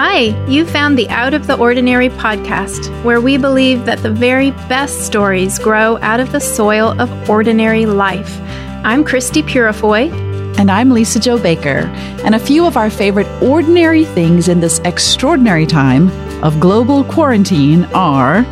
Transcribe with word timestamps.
Hi, 0.00 0.46
you 0.46 0.64
found 0.64 0.96
the 0.96 1.08
Out 1.08 1.34
of 1.34 1.48
the 1.48 1.58
Ordinary 1.58 2.08
podcast, 2.08 3.02
where 3.02 3.20
we 3.20 3.36
believe 3.36 3.84
that 3.86 3.98
the 3.98 4.12
very 4.12 4.52
best 4.68 5.04
stories 5.04 5.58
grow 5.58 5.98
out 6.02 6.20
of 6.20 6.30
the 6.30 6.38
soil 6.38 6.94
of 7.00 7.28
ordinary 7.28 7.84
life. 7.84 8.38
I'm 8.84 9.02
Christie 9.02 9.42
Purifoy. 9.42 10.08
And 10.56 10.70
I'm 10.70 10.90
Lisa-Jo 10.90 11.42
Baker. 11.42 11.90
And 12.22 12.36
a 12.36 12.38
few 12.38 12.64
of 12.64 12.76
our 12.76 12.90
favorite 12.90 13.26
ordinary 13.42 14.04
things 14.04 14.46
in 14.46 14.60
this 14.60 14.78
extraordinary 14.84 15.66
time 15.66 16.12
of 16.44 16.60
global 16.60 17.02
quarantine 17.02 17.84
are 17.86 18.44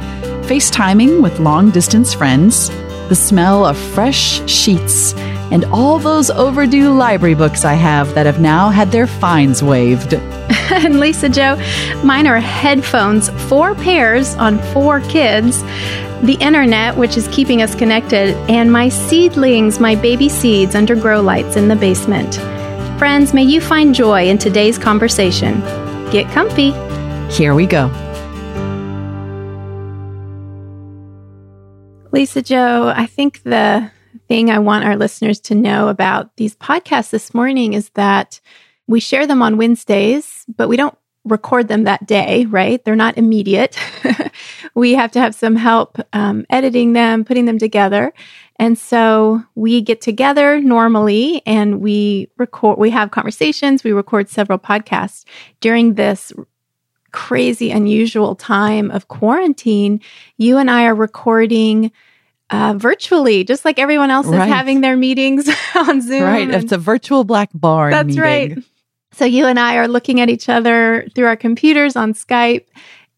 FaceTiming 0.48 1.22
with 1.22 1.38
long 1.38 1.70
distance 1.70 2.12
friends, 2.12 2.70
the 3.08 3.14
smell 3.14 3.64
of 3.64 3.78
fresh 3.78 4.44
sheets, 4.50 5.14
and 5.52 5.64
all 5.66 6.00
those 6.00 6.28
overdue 6.28 6.92
library 6.92 7.36
books 7.36 7.64
I 7.64 7.74
have 7.74 8.16
that 8.16 8.26
have 8.26 8.40
now 8.40 8.70
had 8.70 8.90
their 8.90 9.06
fines 9.06 9.62
waived. 9.62 10.14
and 10.70 10.98
Lisa-Jo. 10.98 11.56
mine 12.02 12.26
are 12.26 12.40
headphones, 12.40 13.30
four 13.48 13.74
pairs 13.76 14.34
on 14.34 14.58
four 14.72 15.00
kids, 15.00 15.62
the 16.22 16.36
internet, 16.40 16.96
which 16.96 17.16
is 17.16 17.28
keeping 17.28 17.62
us 17.62 17.74
connected, 17.74 18.34
and 18.50 18.72
my 18.72 18.88
seedlings, 18.88 19.78
my 19.78 19.94
baby 19.94 20.28
seeds 20.28 20.74
under 20.74 20.96
grow 20.96 21.20
lights 21.20 21.56
in 21.56 21.68
the 21.68 21.76
basement. 21.76 22.34
Friends, 22.98 23.32
may 23.32 23.44
you 23.44 23.60
find 23.60 23.94
joy 23.94 24.26
in 24.28 24.38
today's 24.38 24.78
conversation. 24.78 25.60
Get 26.10 26.28
comfy. 26.32 26.72
Here 27.30 27.54
we 27.54 27.66
go. 27.66 27.86
Lisa-Jo, 32.10 32.88
I 32.96 33.06
think 33.06 33.42
the 33.42 33.90
thing 34.26 34.50
I 34.50 34.58
want 34.58 34.84
our 34.84 34.96
listeners 34.96 35.38
to 35.40 35.54
know 35.54 35.88
about 35.88 36.36
these 36.36 36.56
podcasts 36.56 37.10
this 37.10 37.34
morning 37.34 37.74
is 37.74 37.90
that 37.90 38.40
we 38.86 39.00
share 39.00 39.26
them 39.26 39.42
on 39.42 39.56
Wednesdays, 39.56 40.44
but 40.56 40.68
we 40.68 40.76
don't 40.76 40.96
record 41.26 41.68
them 41.68 41.84
that 41.84 42.06
day, 42.06 42.44
right? 42.46 42.84
They're 42.84 42.96
not 42.96 43.18
immediate. 43.18 43.76
we 44.74 44.94
have 44.94 45.10
to 45.12 45.20
have 45.20 45.34
some 45.34 45.56
help 45.56 45.98
um, 46.12 46.46
editing 46.50 46.92
them, 46.92 47.24
putting 47.24 47.46
them 47.46 47.58
together. 47.58 48.12
And 48.58 48.78
so 48.78 49.42
we 49.54 49.82
get 49.82 50.00
together 50.00 50.60
normally 50.60 51.42
and 51.44 51.80
we 51.80 52.30
record, 52.38 52.78
we 52.78 52.90
have 52.90 53.10
conversations, 53.10 53.84
we 53.84 53.92
record 53.92 54.28
several 54.28 54.58
podcasts 54.58 55.24
during 55.60 55.94
this 55.94 56.32
crazy, 57.12 57.70
unusual 57.70 58.34
time 58.34 58.90
of 58.90 59.08
quarantine. 59.08 60.00
You 60.36 60.58
and 60.58 60.70
I 60.70 60.84
are 60.84 60.94
recording 60.94 61.92
uh, 62.50 62.74
virtually, 62.76 63.42
just 63.42 63.64
like 63.64 63.78
everyone 63.78 64.10
else 64.10 64.26
right. 64.26 64.46
is 64.46 64.54
having 64.54 64.80
their 64.80 64.96
meetings 64.96 65.48
on 65.74 66.00
Zoom. 66.00 66.22
Right. 66.22 66.48
It's 66.48 66.72
a 66.72 66.78
virtual 66.78 67.24
black 67.24 67.50
bar. 67.52 67.90
That's 67.90 68.06
meeting. 68.06 68.22
right. 68.22 68.58
So 69.16 69.24
you 69.24 69.46
and 69.46 69.58
I 69.58 69.76
are 69.76 69.88
looking 69.88 70.20
at 70.20 70.28
each 70.28 70.50
other 70.50 71.08
through 71.14 71.24
our 71.24 71.36
computers 71.36 71.96
on 71.96 72.12
Skype. 72.12 72.66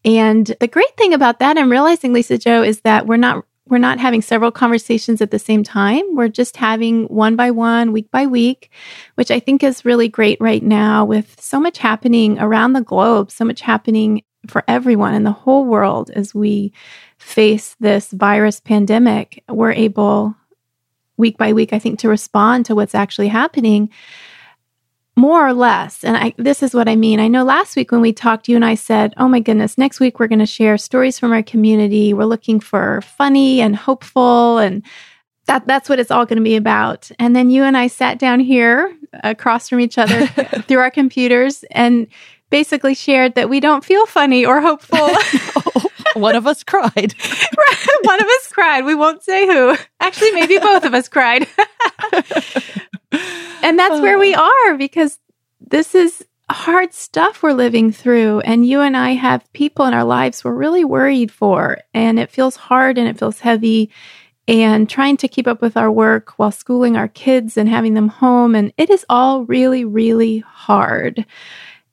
And 0.05 0.47
the 0.61 0.67
great 0.67 0.95
thing 0.95 1.13
about 1.13 1.39
that, 1.39 1.57
I'm 1.57 1.69
realizing, 1.69 2.13
Lisa-Jo, 2.13 2.63
is 2.63 2.81
that 2.81 3.05
we're 3.05 3.17
not 3.17 3.43
we're 3.67 3.79
not 3.79 3.99
having 3.99 4.21
several 4.21 4.49
conversations 4.49 5.21
at 5.21 5.29
the 5.29 5.37
same 5.37 5.61
time. 5.61 6.15
We're 6.15 6.29
just 6.29 6.57
having 6.57 7.03
one 7.03 7.35
by 7.35 7.51
one, 7.51 7.91
week 7.91 8.09
by 8.09 8.25
week, 8.25 8.71
which 9.15 9.29
I 9.29 9.39
think 9.39 9.61
is 9.61 9.85
really 9.85 10.07
great 10.07 10.39
right 10.41 10.63
now 10.63 11.05
with 11.05 11.39
so 11.39 11.59
much 11.59 11.77
happening 11.77 12.39
around 12.39 12.73
the 12.73 12.81
globe, 12.81 13.29
so 13.29 13.45
much 13.45 13.61
happening 13.61 14.23
for 14.47 14.63
everyone 14.67 15.13
in 15.13 15.23
the 15.23 15.31
whole 15.31 15.65
world 15.65 16.09
as 16.11 16.33
we 16.33 16.73
face 17.19 17.75
this 17.79 18.09
virus 18.09 18.59
pandemic. 18.59 19.43
We're 19.47 19.73
able, 19.73 20.33
week 21.17 21.37
by 21.37 21.53
week, 21.53 21.71
I 21.71 21.77
think, 21.77 21.99
to 21.99 22.09
respond 22.09 22.65
to 22.67 22.75
what's 22.75 22.95
actually 22.95 23.27
happening 23.27 23.89
more 25.19 25.45
or 25.45 25.53
less. 25.53 26.03
And 26.03 26.15
I, 26.15 26.33
this 26.37 26.63
is 26.63 26.73
what 26.73 26.87
I 26.87 26.95
mean. 26.95 27.19
I 27.19 27.27
know 27.27 27.43
last 27.43 27.75
week 27.75 27.91
when 27.91 28.01
we 28.01 28.13
talked, 28.13 28.47
you 28.47 28.55
and 28.55 28.65
I 28.65 28.75
said, 28.75 29.13
oh 29.17 29.27
my 29.27 29.39
goodness, 29.39 29.77
next 29.77 29.99
week 29.99 30.19
we're 30.19 30.27
going 30.27 30.39
to 30.39 30.45
share 30.45 30.77
stories 30.77 31.19
from 31.19 31.31
our 31.31 31.43
community. 31.43 32.13
We're 32.13 32.23
looking 32.23 32.59
for 32.59 33.01
funny 33.01 33.61
and 33.61 33.75
hopeful 33.75 34.57
and 34.57 34.83
that, 35.45 35.67
that's 35.67 35.89
what 35.89 35.99
it's 35.99 36.11
all 36.11 36.25
going 36.25 36.37
to 36.37 36.43
be 36.43 36.55
about. 36.55 37.11
And 37.19 37.35
then 37.35 37.49
you 37.49 37.63
and 37.63 37.75
I 37.75 37.87
sat 37.87 38.19
down 38.19 38.39
here 38.39 38.95
across 39.23 39.67
from 39.67 39.79
each 39.79 39.97
other 39.97 40.27
through 40.67 40.79
our 40.79 40.91
computers 40.91 41.65
and 41.71 42.07
basically 42.49 42.93
shared 42.93 43.35
that 43.35 43.49
we 43.49 43.59
don't 43.59 43.83
feel 43.83 44.05
funny 44.05 44.45
or 44.45 44.61
hopeful. 44.61 45.09
Oh. 45.75 45.85
One 46.13 46.35
of 46.35 46.47
us 46.47 46.63
cried. 46.63 47.13
One 48.01 48.21
of 48.21 48.27
us 48.27 48.47
cried. 48.51 48.85
We 48.85 48.95
won't 48.95 49.23
say 49.23 49.45
who. 49.45 49.75
Actually, 49.99 50.31
maybe 50.31 50.57
both 50.57 50.83
of 50.85 50.93
us 50.93 51.07
cried. 51.07 51.47
and 53.63 53.77
that's 53.77 53.99
where 54.01 54.17
we 54.17 54.35
oh. 54.35 54.67
are 54.69 54.77
because 54.77 55.19
this 55.59 55.93
is 55.95 56.25
hard 56.49 56.93
stuff 56.93 57.43
we're 57.43 57.53
living 57.53 57.91
through. 57.91 58.39
And 58.41 58.65
you 58.65 58.81
and 58.81 58.97
I 58.97 59.11
have 59.11 59.51
people 59.53 59.85
in 59.85 59.93
our 59.93 60.03
lives 60.03 60.43
we're 60.43 60.53
really 60.53 60.83
worried 60.83 61.31
for. 61.31 61.77
And 61.93 62.19
it 62.19 62.31
feels 62.31 62.55
hard 62.55 62.97
and 62.97 63.07
it 63.07 63.17
feels 63.17 63.39
heavy. 63.39 63.91
And 64.47 64.89
trying 64.89 65.17
to 65.17 65.27
keep 65.27 65.47
up 65.47 65.61
with 65.61 65.77
our 65.77 65.91
work 65.91 66.39
while 66.39 66.51
schooling 66.51 66.97
our 66.97 67.07
kids 67.07 67.55
and 67.55 67.69
having 67.69 67.93
them 67.93 68.07
home. 68.07 68.55
And 68.55 68.73
it 68.77 68.89
is 68.89 69.05
all 69.07 69.45
really, 69.45 69.85
really 69.85 70.39
hard. 70.39 71.23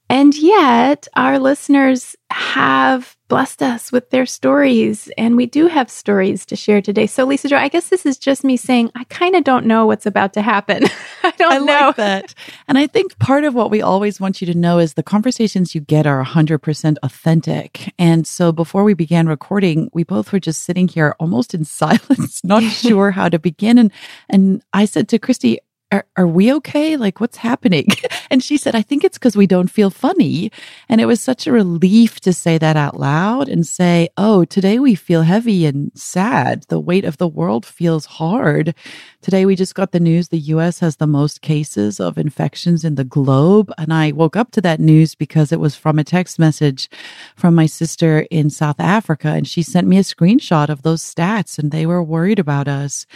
And 0.09 0.37
yet, 0.37 1.09
our 1.15 1.39
listeners 1.39 2.15
have 2.31 3.17
blessed 3.29 3.61
us 3.61 3.91
with 3.91 4.11
their 4.11 4.25
stories, 4.25 5.11
and 5.19 5.37
we 5.37 5.47
do 5.47 5.67
have 5.67 5.91
stories 5.91 6.47
to 6.47 6.55
share 6.55 6.81
today. 6.81 7.09
So, 7.09 7.25
Lisa-Jo, 7.25 7.57
I 7.57 7.69
guess 7.69 7.89
this 7.89 8.07
is 8.07 8.17
just 8.17 8.45
me 8.45 8.57
saying 8.57 8.93
I 8.95 9.03
kind 9.05 9.35
of 9.35 9.43
don't 9.43 9.67
know 9.67 9.85
what's 9.85 10.07
about 10.07 10.33
to 10.35 10.43
happen. 10.43 10.85
I 11.25 11.31
don't 11.33 11.53
I 11.53 11.59
know 11.59 11.87
like 11.89 11.97
that, 11.97 12.35
and 12.69 12.79
I 12.79 12.87
think 12.87 13.19
part 13.19 13.43
of 13.43 13.55
what 13.55 13.71
we 13.71 13.83
always 13.83 14.21
want 14.21 14.41
you 14.41 14.47
to 14.47 14.57
know 14.57 14.79
is 14.79 14.95
the 14.95 15.03
conversations 15.03 15.75
you 15.75 15.81
get 15.81 16.07
are 16.07 16.25
100% 16.25 16.97
authentic. 17.03 17.93
And 17.99 18.27
so, 18.29 18.53
before 18.53 18.85
we 18.85 18.95
began 18.95 19.27
recording, 19.27 19.91
we 19.93 20.05
both 20.05 20.33
were 20.33 20.41
just 20.41 20.63
sitting 20.63 20.87
here 20.87 21.17
almost 21.19 21.53
in 21.53 21.65
silence, 21.83 22.45
not 22.45 22.63
sure 22.63 23.11
how 23.11 23.29
to 23.29 23.41
begin. 23.41 23.77
And 23.77 23.93
and 24.29 24.63
I 24.73 24.85
said 24.85 25.09
to 25.09 25.19
Christie, 25.19 25.59
are, 25.93 26.05
are 26.17 26.27
we 26.27 26.53
okay? 26.55 26.97
Like, 26.97 27.21
what's 27.21 27.39
happening? 27.39 27.87
And 28.29 28.43
she 28.43 28.57
said, 28.57 28.75
I 28.75 28.83
think 28.83 29.05
it's 29.05 29.19
because 29.19 29.37
we 29.37 29.47
don't 29.47 29.71
feel 29.71 29.89
funny. 29.89 30.51
And 30.89 31.01
it 31.01 31.07
was 31.07 31.21
such 31.21 31.47
a 31.47 31.53
relief 31.53 32.19
to 32.23 32.33
say 32.33 32.59
that 32.59 32.77
out 32.77 32.99
loud 32.99 33.49
and 33.49 33.65
say, 33.65 34.09
Oh, 34.17 34.45
today 34.45 34.81
we 34.81 34.97
feel 34.97 35.23
heavy 35.23 35.65
and 35.65 35.93
sad. 35.95 36.65
The 36.69 36.81
weight 36.81 37.05
of 37.05 37.19
the 37.19 37.29
world 37.29 37.65
feels 37.65 38.05
hard. 38.07 38.75
Today 39.23 39.47
we 39.47 39.55
just 39.55 39.77
got 39.77 39.93
the 39.93 40.01
news 40.01 40.29
the 40.29 40.39
US 40.39 40.81
has 40.81 40.97
the 40.97 41.07
most 41.07 41.41
cases 41.41 42.01
of 42.01 42.19
infections 42.19 42.85
in 42.85 42.97
the 42.97 43.05
globe. 43.05 43.73
And 43.79 43.93
I 43.93 44.11
woke 44.11 44.35
up 44.37 44.51
to 44.53 44.61
that 44.63 44.81
news 44.81 45.15
because 45.15 45.53
it 45.53 45.61
was 45.61 45.77
from 45.77 45.99
a 45.99 46.05
text 46.05 46.37
message 46.37 46.91
from 47.37 47.55
my 47.55 47.67
sister 47.67 48.27
in 48.31 48.51
South 48.51 48.81
Africa. 48.81 49.29
And 49.29 49.47
she 49.47 49.63
sent 49.63 49.87
me 49.87 49.99
a 49.99 50.03
screenshot 50.03 50.69
of 50.69 50.83
those 50.83 51.03
stats 51.03 51.61
and 51.61 51.71
they 51.71 51.87
were 51.87 52.03
worried 52.03 52.41
about 52.41 52.67
us. 52.67 53.07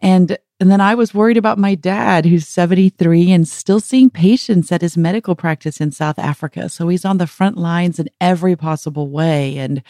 And 0.00 0.36
and 0.60 0.72
then 0.72 0.80
I 0.80 0.96
was 0.96 1.14
worried 1.14 1.36
about 1.36 1.56
my 1.56 1.76
dad, 1.76 2.26
who's 2.26 2.48
73 2.48 3.30
and 3.30 3.46
still 3.46 3.78
seeing 3.78 4.10
patients 4.10 4.72
at 4.72 4.80
his 4.80 4.96
medical 4.96 5.36
practice 5.36 5.80
in 5.80 5.92
South 5.92 6.18
Africa. 6.18 6.68
So 6.68 6.88
he's 6.88 7.04
on 7.04 7.18
the 7.18 7.28
front 7.28 7.56
lines 7.56 8.00
in 8.00 8.08
every 8.20 8.56
possible 8.56 9.08
way. 9.08 9.56
And 9.56 9.84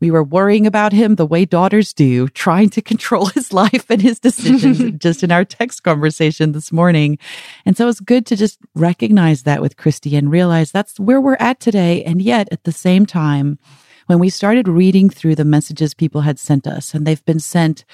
we 0.00 0.10
were 0.10 0.24
worrying 0.24 0.66
about 0.66 0.94
him 0.94 1.16
the 1.16 1.26
way 1.26 1.44
daughters 1.44 1.92
do, 1.92 2.28
trying 2.28 2.70
to 2.70 2.80
control 2.92 3.26
his 3.26 3.52
life 3.52 3.84
and 3.90 4.00
his 4.00 4.18
decisions 4.18 4.80
just 4.98 5.22
in 5.22 5.30
our 5.30 5.44
text 5.44 5.82
conversation 5.82 6.52
this 6.52 6.72
morning. 6.72 7.18
And 7.66 7.76
so 7.76 7.86
it's 7.88 8.00
good 8.00 8.24
to 8.26 8.36
just 8.36 8.58
recognize 8.74 9.42
that 9.42 9.60
with 9.60 9.76
Christie 9.76 10.16
and 10.16 10.30
realize 10.30 10.72
that's 10.72 10.98
where 10.98 11.20
we're 11.20 11.36
at 11.38 11.60
today. 11.60 12.02
And 12.02 12.22
yet 12.22 12.48
at 12.50 12.64
the 12.64 12.72
same 12.72 13.04
time, 13.04 13.58
when 14.06 14.18
we 14.18 14.28
started 14.28 14.68
reading 14.68 15.10
through 15.10 15.34
the 15.34 15.44
messages 15.44 15.94
people 15.94 16.20
had 16.22 16.38
sent 16.38 16.66
us, 16.66 16.94
and 16.94 17.06
they've 17.06 17.24
been 17.24 17.40
sent 17.40 17.84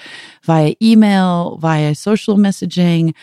via 0.43 0.75
email, 0.81 1.57
via 1.57 1.95
social 1.95 2.37
messaging, 2.37 3.13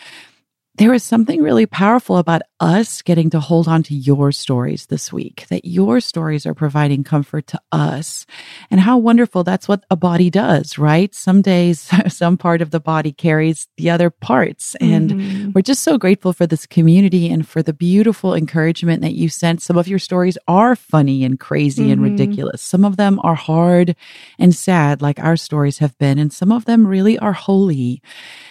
there 0.75 0.91
was 0.91 1.03
something 1.03 1.41
really 1.41 1.65
powerful 1.65 2.17
about 2.17 2.41
us 2.59 3.01
getting 3.01 3.29
to 3.29 3.39
hold 3.39 3.67
on 3.67 3.83
to 3.83 3.95
your 3.95 4.31
stories 4.31 4.87
this 4.87 5.13
week, 5.13 5.45
that 5.49 5.65
your 5.65 5.99
stories 5.99 6.45
are 6.45 6.53
providing 6.53 7.03
comfort 7.03 7.47
to 7.47 7.59
us. 7.71 8.25
And 8.69 8.81
how 8.81 8.97
wonderful 8.97 9.43
that's 9.43 9.67
what 9.67 9.85
a 9.89 9.95
body 9.95 10.29
does, 10.29 10.77
right? 10.77 11.13
Some 11.15 11.41
days, 11.41 11.89
some 12.07 12.37
part 12.37 12.61
of 12.61 12.71
the 12.71 12.79
body 12.79 13.11
carries 13.11 13.67
the 13.77 13.89
other 13.89 14.09
parts. 14.09 14.75
And 14.75 15.11
mm-hmm. 15.11 15.51
we're 15.53 15.61
just 15.61 15.83
so 15.83 15.97
grateful 15.97 16.33
for 16.33 16.45
this 16.45 16.65
community 16.65 17.31
and 17.31 17.47
for 17.47 17.63
the 17.63 17.73
beautiful 17.73 18.33
encouragement 18.33 19.01
that 19.01 19.13
you 19.13 19.29
sent. 19.29 19.61
Some 19.61 19.77
of 19.77 19.87
your 19.87 19.99
stories 19.99 20.37
are 20.47 20.75
funny 20.75 21.23
and 21.23 21.39
crazy 21.39 21.83
mm-hmm. 21.83 21.91
and 21.91 22.03
ridiculous. 22.03 22.61
Some 22.61 22.83
of 22.83 22.97
them 22.97 23.19
are 23.23 23.35
hard 23.35 23.95
and 24.37 24.53
sad, 24.53 25.01
like 25.01 25.19
our 25.19 25.37
stories 25.37 25.77
have 25.79 25.97
been. 25.97 26.19
And 26.19 26.33
some 26.33 26.51
of 26.51 26.65
them 26.65 26.85
really 26.85 27.17
are 27.19 27.33
holy 27.33 28.01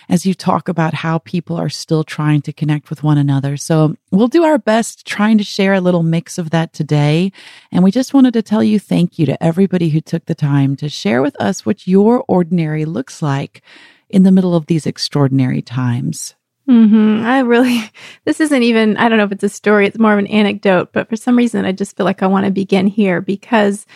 as 0.08 0.24
you 0.24 0.34
talk 0.34 0.68
about 0.68 0.94
how 0.94 1.18
people 1.18 1.56
are 1.56 1.68
still 1.68 2.04
trying 2.04 2.40
to 2.42 2.52
connect 2.52 2.90
with 2.90 3.02
one 3.02 3.18
another. 3.18 3.56
So 3.56 3.96
we'll 4.10 4.28
do 4.28 4.44
our 4.44 4.58
best 4.58 5.06
trying 5.06 5.38
to 5.38 5.44
share 5.44 5.74
a 5.74 5.80
little 5.80 6.02
mix 6.02 6.38
of 6.38 6.50
that 6.50 6.72
today. 6.72 7.32
And 7.70 7.84
we 7.84 7.90
just 7.90 8.14
wanted 8.14 8.34
to 8.34 8.42
tell 8.42 8.62
you 8.62 8.78
thank 8.78 9.18
you 9.18 9.26
to 9.26 9.42
everybody 9.42 9.90
who 9.90 10.00
took 10.00 10.26
the 10.26 10.34
time 10.34 10.76
to 10.76 10.88
share 10.88 11.22
with 11.22 11.40
us 11.40 11.66
what 11.66 11.86
your 11.86 12.24
ordinary 12.28 12.84
looks 12.84 13.22
like 13.22 13.62
in 14.08 14.22
the 14.22 14.32
middle 14.32 14.54
of 14.54 14.66
these 14.66 14.86
extraordinary 14.86 15.62
times. 15.62 16.34
Mm-hmm. 16.68 17.24
I 17.24 17.40
really, 17.40 17.90
this 18.24 18.40
isn't 18.40 18.62
even, 18.62 18.96
I 18.96 19.08
don't 19.08 19.18
know 19.18 19.24
if 19.24 19.32
it's 19.32 19.44
a 19.44 19.48
story, 19.48 19.86
it's 19.86 19.98
more 19.98 20.12
of 20.12 20.18
an 20.18 20.26
anecdote, 20.26 20.92
but 20.92 21.08
for 21.08 21.16
some 21.16 21.36
reason, 21.36 21.64
I 21.64 21.72
just 21.72 21.96
feel 21.96 22.04
like 22.04 22.22
I 22.22 22.26
want 22.26 22.46
to 22.46 22.52
begin 22.52 22.86
here 22.86 23.20
because 23.20 23.86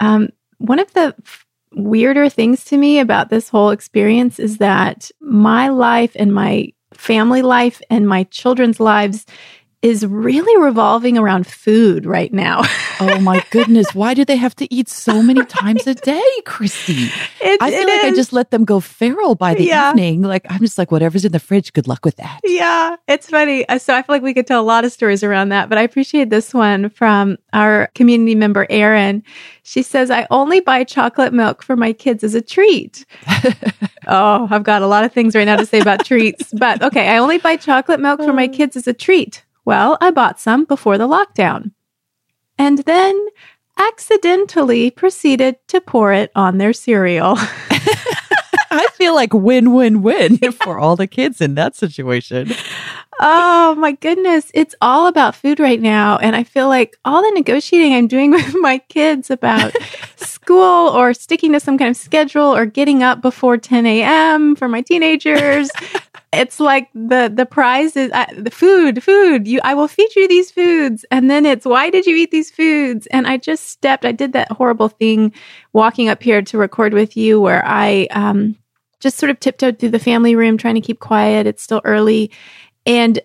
um, 0.00 0.30
one 0.58 0.78
of 0.78 0.92
the 0.94 1.14
f- 1.24 1.46
weirder 1.74 2.28
things 2.28 2.64
to 2.66 2.76
me 2.76 3.00
about 3.00 3.28
this 3.28 3.48
whole 3.48 3.70
experience 3.70 4.38
is 4.38 4.58
that 4.58 5.10
my 5.20 5.68
life 5.68 6.12
and 6.16 6.34
my 6.34 6.72
family 7.02 7.42
life 7.42 7.82
and 7.90 8.06
my 8.06 8.22
children's 8.24 8.78
lives 8.78 9.26
is 9.82 10.06
really 10.06 10.62
revolving 10.62 11.18
around 11.18 11.44
food 11.44 12.06
right 12.06 12.32
now. 12.32 12.62
oh 13.00 13.18
my 13.20 13.44
goodness. 13.50 13.92
Why 13.94 14.14
do 14.14 14.24
they 14.24 14.36
have 14.36 14.54
to 14.56 14.72
eat 14.72 14.88
so 14.88 15.20
many 15.20 15.44
times 15.44 15.88
a 15.88 15.94
day, 15.94 16.22
Christie? 16.44 17.10
It, 17.40 17.60
I 17.60 17.70
feel 17.70 17.88
like 17.88 18.04
is. 18.04 18.12
I 18.12 18.14
just 18.14 18.32
let 18.32 18.52
them 18.52 18.64
go 18.64 18.78
feral 18.78 19.34
by 19.34 19.54
the 19.54 19.64
yeah. 19.64 19.90
evening. 19.90 20.22
Like, 20.22 20.46
I'm 20.48 20.60
just 20.60 20.78
like, 20.78 20.92
whatever's 20.92 21.24
in 21.24 21.32
the 21.32 21.40
fridge, 21.40 21.72
good 21.72 21.88
luck 21.88 22.04
with 22.04 22.16
that. 22.16 22.40
Yeah, 22.44 22.94
it's 23.08 23.28
funny. 23.28 23.68
Uh, 23.68 23.78
so 23.78 23.94
I 23.94 24.02
feel 24.02 24.14
like 24.14 24.22
we 24.22 24.32
could 24.32 24.46
tell 24.46 24.60
a 24.60 24.64
lot 24.64 24.84
of 24.84 24.92
stories 24.92 25.24
around 25.24 25.48
that, 25.48 25.68
but 25.68 25.78
I 25.78 25.82
appreciate 25.82 26.30
this 26.30 26.54
one 26.54 26.88
from 26.88 27.36
our 27.52 27.90
community 27.96 28.36
member, 28.36 28.66
Erin. 28.70 29.24
She 29.64 29.82
says, 29.82 30.12
I 30.12 30.28
only 30.30 30.60
buy 30.60 30.84
chocolate 30.84 31.32
milk 31.32 31.62
for 31.62 31.74
my 31.74 31.92
kids 31.92 32.22
as 32.22 32.36
a 32.36 32.40
treat. 32.40 33.04
oh, 34.06 34.46
I've 34.48 34.62
got 34.62 34.82
a 34.82 34.86
lot 34.86 35.02
of 35.02 35.12
things 35.12 35.34
right 35.34 35.44
now 35.44 35.56
to 35.56 35.66
say 35.66 35.80
about 35.80 36.04
treats, 36.04 36.52
but 36.52 36.82
okay, 36.82 37.08
I 37.08 37.18
only 37.18 37.38
buy 37.38 37.56
chocolate 37.56 37.98
milk 37.98 38.20
for 38.22 38.32
my 38.32 38.46
kids 38.58 38.76
as 38.76 38.86
a 38.86 38.92
treat. 38.92 39.42
Well, 39.64 39.98
I 40.00 40.10
bought 40.10 40.40
some 40.40 40.64
before 40.64 40.98
the 40.98 41.08
lockdown. 41.08 41.72
And 42.58 42.78
then 42.78 43.26
accidentally 43.78 44.90
proceeded 44.90 45.56
to 45.68 45.80
pour 45.80 46.12
it 46.12 46.30
on 46.34 46.58
their 46.58 46.72
cereal. 46.72 47.34
I 48.74 48.86
feel 48.94 49.14
like 49.14 49.34
win 49.34 49.72
win 49.74 50.02
win 50.02 50.38
for 50.52 50.78
all 50.78 50.96
the 50.96 51.06
kids 51.06 51.40
in 51.40 51.54
that 51.56 51.76
situation. 51.76 52.52
Oh 53.20 53.74
my 53.76 53.92
goodness. 53.92 54.50
It's 54.54 54.74
all 54.80 55.06
about 55.06 55.36
food 55.36 55.60
right 55.60 55.80
now. 55.80 56.16
And 56.18 56.34
I 56.34 56.42
feel 56.42 56.68
like 56.68 56.96
all 57.04 57.22
the 57.22 57.30
negotiating 57.32 57.94
I'm 57.94 58.08
doing 58.08 58.30
with 58.32 58.54
my 58.60 58.78
kids 58.88 59.30
about 59.30 59.72
school 60.16 60.88
or 60.88 61.14
sticking 61.14 61.52
to 61.52 61.60
some 61.60 61.78
kind 61.78 61.90
of 61.90 61.96
schedule 61.96 62.54
or 62.54 62.66
getting 62.66 63.02
up 63.02 63.20
before 63.20 63.58
10 63.58 63.86
a.m. 63.86 64.56
for 64.56 64.68
my 64.68 64.80
teenagers 64.80 65.70
it's 66.32 66.58
like 66.58 66.88
the 66.94 67.30
the 67.32 67.44
prize 67.44 67.96
is 67.96 68.10
uh, 68.12 68.26
the 68.36 68.50
food 68.50 69.02
food 69.02 69.46
you 69.46 69.60
i 69.64 69.74
will 69.74 69.88
feed 69.88 70.14
you 70.16 70.26
these 70.26 70.50
foods 70.50 71.04
and 71.10 71.30
then 71.30 71.44
it's 71.44 71.66
why 71.66 71.90
did 71.90 72.06
you 72.06 72.16
eat 72.16 72.30
these 72.30 72.50
foods 72.50 73.06
and 73.08 73.26
i 73.26 73.36
just 73.36 73.66
stepped 73.66 74.04
i 74.04 74.12
did 74.12 74.32
that 74.32 74.50
horrible 74.50 74.88
thing 74.88 75.32
walking 75.72 76.08
up 76.08 76.22
here 76.22 76.42
to 76.42 76.56
record 76.56 76.94
with 76.94 77.16
you 77.16 77.40
where 77.40 77.64
i 77.66 78.06
um 78.12 78.56
just 79.00 79.18
sort 79.18 79.30
of 79.30 79.38
tiptoed 79.40 79.78
through 79.78 79.90
the 79.90 79.98
family 79.98 80.34
room 80.34 80.56
trying 80.56 80.74
to 80.74 80.80
keep 80.80 81.00
quiet 81.00 81.46
it's 81.46 81.62
still 81.62 81.82
early 81.84 82.30
and 82.86 83.18
uh, 83.18 83.20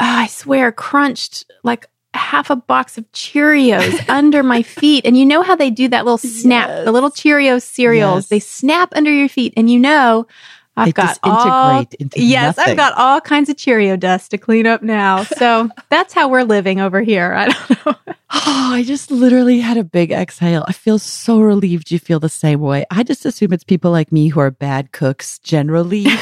i 0.00 0.26
swear 0.26 0.70
crunched 0.70 1.50
like 1.62 1.86
half 2.12 2.50
a 2.50 2.56
box 2.56 2.98
of 2.98 3.10
Cheerios 3.12 4.04
under 4.08 4.42
my 4.42 4.62
feet. 4.62 5.06
And 5.06 5.16
you 5.16 5.24
know 5.24 5.42
how 5.42 5.54
they 5.54 5.70
do 5.70 5.86
that 5.88 6.04
little 6.04 6.18
snap, 6.18 6.68
yes. 6.68 6.84
the 6.84 6.90
little 6.90 7.10
Cheerios 7.10 7.62
cereals, 7.62 8.24
yes. 8.24 8.28
they 8.28 8.40
snap 8.40 8.92
under 8.96 9.12
your 9.12 9.28
feet. 9.28 9.54
And 9.56 9.70
you 9.70 9.78
know, 9.78 10.26
I've 10.76 10.86
they 10.86 10.92
got 10.92 11.18
all, 11.22 11.84
into 11.98 12.22
yes, 12.22 12.56
nothing. 12.56 12.72
I've 12.72 12.76
got 12.76 12.94
all 12.96 13.20
kinds 13.20 13.48
of 13.48 13.56
Cheerio 13.56 13.96
dust 13.96 14.30
to 14.30 14.38
clean 14.38 14.66
up 14.66 14.82
now. 14.82 15.24
So 15.40 15.70
that's 15.88 16.12
how 16.12 16.28
we're 16.28 16.42
living 16.42 16.80
over 16.80 17.00
here. 17.00 17.32
I 17.32 17.48
don't 17.48 17.86
know. 17.86 17.94
oh, 18.30 18.70
I 18.74 18.82
just 18.82 19.10
literally 19.10 19.60
had 19.60 19.78
a 19.78 19.84
big 19.84 20.12
exhale. 20.12 20.66
I 20.68 20.72
feel 20.72 20.98
so 20.98 21.40
relieved 21.40 21.90
you 21.90 21.98
feel 21.98 22.20
the 22.20 22.28
same 22.28 22.60
way. 22.60 22.84
I 22.90 23.04
just 23.04 23.24
assume 23.24 23.54
it's 23.54 23.64
people 23.64 23.90
like 23.90 24.12
me 24.12 24.28
who 24.28 24.38
are 24.40 24.50
bad 24.50 24.92
cooks 24.92 25.38
generally. 25.38 26.06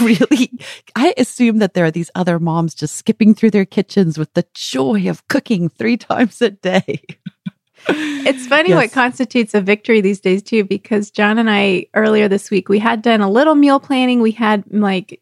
Really, 0.00 0.50
I 0.94 1.14
assume 1.16 1.58
that 1.58 1.72
there 1.74 1.86
are 1.86 1.90
these 1.90 2.10
other 2.14 2.38
moms 2.38 2.74
just 2.74 2.96
skipping 2.96 3.34
through 3.34 3.50
their 3.50 3.64
kitchens 3.64 4.18
with 4.18 4.32
the 4.34 4.46
joy 4.52 5.08
of 5.08 5.26
cooking 5.28 5.68
three 5.70 5.96
times 5.96 6.40
a 6.42 6.50
day 6.50 7.00
it's 7.88 8.46
funny 8.46 8.70
yes. 8.70 8.76
what 8.76 8.92
constitutes 8.92 9.54
a 9.54 9.60
victory 9.60 10.00
these 10.00 10.20
days 10.20 10.42
too 10.42 10.64
because 10.64 11.10
john 11.10 11.38
and 11.38 11.50
i 11.50 11.86
earlier 11.94 12.28
this 12.28 12.50
week 12.50 12.68
we 12.68 12.78
had 12.78 13.02
done 13.02 13.20
a 13.20 13.30
little 13.30 13.54
meal 13.54 13.80
planning. 13.80 14.20
We 14.20 14.32
had 14.32 14.64
like 14.70 15.20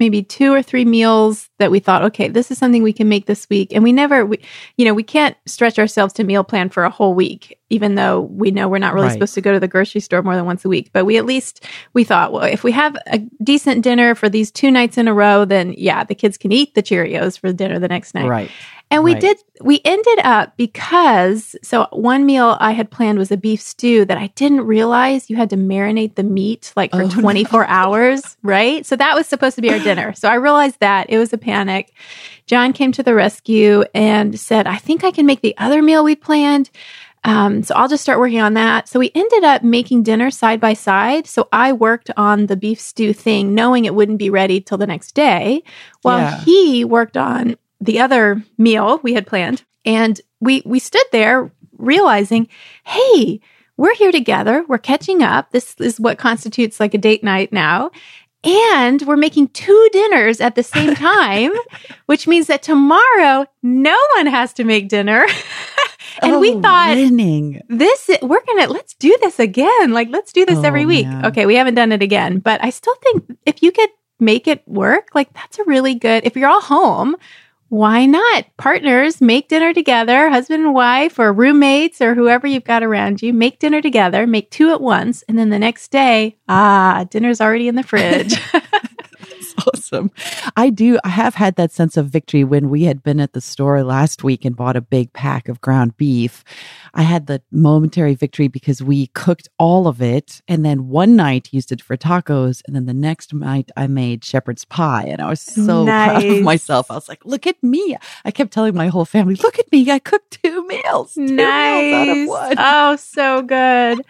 maybe 0.00 0.24
two 0.24 0.52
or 0.52 0.60
three 0.60 0.84
meals 0.84 1.48
that 1.58 1.70
we 1.70 1.78
thought 1.78 2.02
okay 2.02 2.26
this 2.26 2.50
is 2.50 2.58
something 2.58 2.82
we 2.82 2.92
can 2.92 3.08
make 3.08 3.26
this 3.26 3.48
week. 3.48 3.72
And 3.72 3.84
we 3.84 3.92
never 3.92 4.26
we, 4.26 4.38
you 4.76 4.84
know 4.84 4.94
we 4.94 5.02
can't 5.02 5.36
stretch 5.46 5.78
ourselves 5.78 6.12
to 6.14 6.24
meal 6.24 6.44
plan 6.44 6.68
for 6.68 6.84
a 6.84 6.90
whole 6.90 7.14
week 7.14 7.58
even 7.70 7.94
though 7.94 8.20
we 8.20 8.50
know 8.50 8.68
we're 8.68 8.78
not 8.78 8.94
really 8.94 9.06
right. 9.06 9.12
supposed 9.12 9.34
to 9.34 9.40
go 9.40 9.52
to 9.52 9.60
the 9.60 9.68
grocery 9.68 10.00
store 10.00 10.22
more 10.22 10.36
than 10.36 10.44
once 10.44 10.64
a 10.64 10.68
week. 10.68 10.90
But 10.92 11.06
we 11.06 11.16
at 11.16 11.24
least 11.24 11.64
we 11.92 12.04
thought 12.04 12.32
well 12.32 12.44
if 12.44 12.64
we 12.64 12.72
have 12.72 12.96
a 13.06 13.18
decent 13.42 13.82
dinner 13.82 14.14
for 14.14 14.28
these 14.28 14.50
two 14.50 14.70
nights 14.70 14.98
in 14.98 15.08
a 15.08 15.14
row 15.14 15.44
then 15.44 15.74
yeah 15.76 16.04
the 16.04 16.14
kids 16.14 16.36
can 16.36 16.52
eat 16.52 16.74
the 16.74 16.82
cheerios 16.82 17.38
for 17.38 17.52
dinner 17.52 17.78
the 17.78 17.88
next 17.88 18.14
night. 18.14 18.28
Right 18.28 18.50
and 18.90 19.02
we 19.02 19.12
right. 19.12 19.20
did, 19.20 19.38
we 19.60 19.80
ended 19.84 20.20
up 20.24 20.56
because, 20.56 21.56
so 21.62 21.88
one 21.90 22.26
meal 22.26 22.56
I 22.60 22.72
had 22.72 22.90
planned 22.90 23.18
was 23.18 23.32
a 23.32 23.36
beef 23.36 23.60
stew 23.60 24.04
that 24.04 24.18
I 24.18 24.28
didn't 24.28 24.62
realize 24.62 25.28
you 25.28 25.36
had 25.36 25.50
to 25.50 25.56
marinate 25.56 26.14
the 26.14 26.22
meat 26.22 26.72
like 26.76 26.92
for 26.92 27.02
oh, 27.02 27.08
24 27.10 27.60
no. 27.60 27.66
hours, 27.68 28.36
right? 28.42 28.86
So 28.86 28.94
that 28.96 29.14
was 29.14 29.26
supposed 29.26 29.56
to 29.56 29.62
be 29.62 29.70
our 29.70 29.78
dinner. 29.78 30.12
So 30.14 30.28
I 30.28 30.34
realized 30.34 30.80
that 30.80 31.10
it 31.10 31.18
was 31.18 31.32
a 31.32 31.38
panic. 31.38 31.92
John 32.46 32.72
came 32.72 32.92
to 32.92 33.02
the 33.02 33.14
rescue 33.14 33.84
and 33.94 34.38
said, 34.38 34.66
I 34.66 34.76
think 34.76 35.02
I 35.02 35.10
can 35.10 35.26
make 35.26 35.40
the 35.40 35.56
other 35.58 35.82
meal 35.82 36.04
we 36.04 36.14
planned. 36.14 36.70
Um, 37.24 37.62
so 37.62 37.74
I'll 37.74 37.88
just 37.88 38.02
start 38.02 38.18
working 38.18 38.40
on 38.40 38.54
that. 38.54 38.86
So 38.86 38.98
we 38.98 39.10
ended 39.14 39.44
up 39.44 39.62
making 39.62 40.02
dinner 40.02 40.30
side 40.30 40.60
by 40.60 40.74
side. 40.74 41.26
So 41.26 41.48
I 41.52 41.72
worked 41.72 42.10
on 42.18 42.46
the 42.46 42.56
beef 42.56 42.78
stew 42.78 43.14
thing, 43.14 43.54
knowing 43.54 43.86
it 43.86 43.94
wouldn't 43.94 44.18
be 44.18 44.28
ready 44.28 44.60
till 44.60 44.76
the 44.76 44.86
next 44.86 45.12
day, 45.12 45.62
while 46.02 46.18
yeah. 46.18 46.40
he 46.40 46.84
worked 46.84 47.16
on 47.16 47.56
the 47.80 48.00
other 48.00 48.42
meal 48.58 49.00
we 49.02 49.14
had 49.14 49.26
planned. 49.26 49.64
And 49.84 50.20
we 50.40 50.62
we 50.64 50.78
stood 50.78 51.06
there 51.12 51.52
realizing, 51.76 52.48
hey, 52.84 53.40
we're 53.76 53.94
here 53.94 54.12
together. 54.12 54.64
We're 54.68 54.78
catching 54.78 55.22
up. 55.22 55.50
This 55.50 55.74
is 55.78 55.98
what 55.98 56.18
constitutes 56.18 56.80
like 56.80 56.94
a 56.94 56.98
date 56.98 57.24
night 57.24 57.52
now. 57.52 57.90
And 58.44 59.00
we're 59.02 59.16
making 59.16 59.48
two 59.48 59.88
dinners 59.92 60.40
at 60.40 60.54
the 60.54 60.62
same 60.62 60.94
time, 60.94 61.52
which 62.06 62.28
means 62.28 62.46
that 62.48 62.62
tomorrow 62.62 63.46
no 63.62 63.98
one 64.16 64.26
has 64.26 64.52
to 64.54 64.64
make 64.64 64.88
dinner. 64.88 65.24
and 66.22 66.34
oh, 66.34 66.40
we 66.40 66.60
thought 66.60 66.94
winning. 66.96 67.62
this 67.68 68.10
we're 68.22 68.44
gonna 68.44 68.68
let's 68.68 68.94
do 68.94 69.16
this 69.22 69.38
again. 69.38 69.92
Like 69.92 70.08
let's 70.10 70.32
do 70.32 70.44
this 70.44 70.58
oh, 70.58 70.62
every 70.62 70.86
week. 70.86 71.06
Man. 71.06 71.26
Okay, 71.26 71.46
we 71.46 71.56
haven't 71.56 71.74
done 71.74 71.92
it 71.92 72.02
again, 72.02 72.38
but 72.38 72.62
I 72.62 72.70
still 72.70 72.94
think 72.96 73.38
if 73.46 73.62
you 73.62 73.72
could 73.72 73.90
make 74.20 74.46
it 74.46 74.62
work, 74.68 75.08
like 75.14 75.32
that's 75.32 75.58
a 75.58 75.64
really 75.64 75.94
good 75.94 76.24
if 76.24 76.36
you're 76.36 76.48
all 76.48 76.60
home, 76.60 77.16
why 77.74 78.06
not? 78.06 78.44
Partners 78.56 79.20
make 79.20 79.48
dinner 79.48 79.74
together, 79.74 80.30
husband 80.30 80.64
and 80.64 80.74
wife, 80.74 81.18
or 81.18 81.32
roommates, 81.32 82.00
or 82.00 82.14
whoever 82.14 82.46
you've 82.46 82.64
got 82.64 82.84
around 82.84 83.20
you. 83.20 83.32
Make 83.32 83.58
dinner 83.58 83.82
together, 83.82 84.26
make 84.26 84.50
two 84.50 84.70
at 84.70 84.80
once, 84.80 85.24
and 85.28 85.36
then 85.36 85.50
the 85.50 85.58
next 85.58 85.90
day, 85.90 86.36
ah, 86.48 87.04
dinner's 87.10 87.40
already 87.40 87.66
in 87.66 87.74
the 87.74 87.82
fridge. 87.82 88.36
awesome. 89.74 90.10
I 90.56 90.70
do. 90.70 90.98
I 91.04 91.08
have 91.08 91.34
had 91.34 91.56
that 91.56 91.72
sense 91.72 91.96
of 91.96 92.08
victory 92.08 92.44
when 92.44 92.70
we 92.70 92.84
had 92.84 93.02
been 93.02 93.20
at 93.20 93.32
the 93.32 93.40
store 93.40 93.82
last 93.82 94.24
week 94.24 94.44
and 94.44 94.56
bought 94.56 94.76
a 94.76 94.80
big 94.80 95.12
pack 95.12 95.48
of 95.48 95.60
ground 95.60 95.96
beef. 95.96 96.44
I 96.94 97.02
had 97.02 97.26
the 97.26 97.42
momentary 97.50 98.14
victory 98.14 98.48
because 98.48 98.82
we 98.82 99.08
cooked 99.08 99.48
all 99.58 99.86
of 99.86 100.00
it 100.00 100.42
and 100.48 100.64
then 100.64 100.88
one 100.88 101.16
night 101.16 101.48
used 101.52 101.72
it 101.72 101.82
for 101.82 101.96
tacos. 101.96 102.62
And 102.66 102.74
then 102.74 102.86
the 102.86 102.94
next 102.94 103.34
night 103.34 103.70
I 103.76 103.86
made 103.86 104.24
shepherd's 104.24 104.64
pie. 104.64 105.04
And 105.04 105.20
I 105.20 105.28
was 105.28 105.40
so 105.40 105.84
nice. 105.84 106.22
proud 106.22 106.24
of 106.24 106.42
myself. 106.42 106.90
I 106.90 106.94
was 106.94 107.08
like, 107.08 107.24
look 107.24 107.46
at 107.46 107.62
me. 107.62 107.96
I 108.24 108.30
kept 108.30 108.52
telling 108.52 108.74
my 108.74 108.88
whole 108.88 109.04
family, 109.04 109.34
look 109.36 109.58
at 109.58 109.70
me. 109.72 109.90
I 109.90 109.98
cooked 109.98 110.38
two 110.42 110.66
meals. 110.66 111.14
Two 111.14 111.26
nice. 111.26 112.06
Meals 112.06 112.54
oh, 112.58 112.96
so 112.96 113.42
good. 113.42 114.00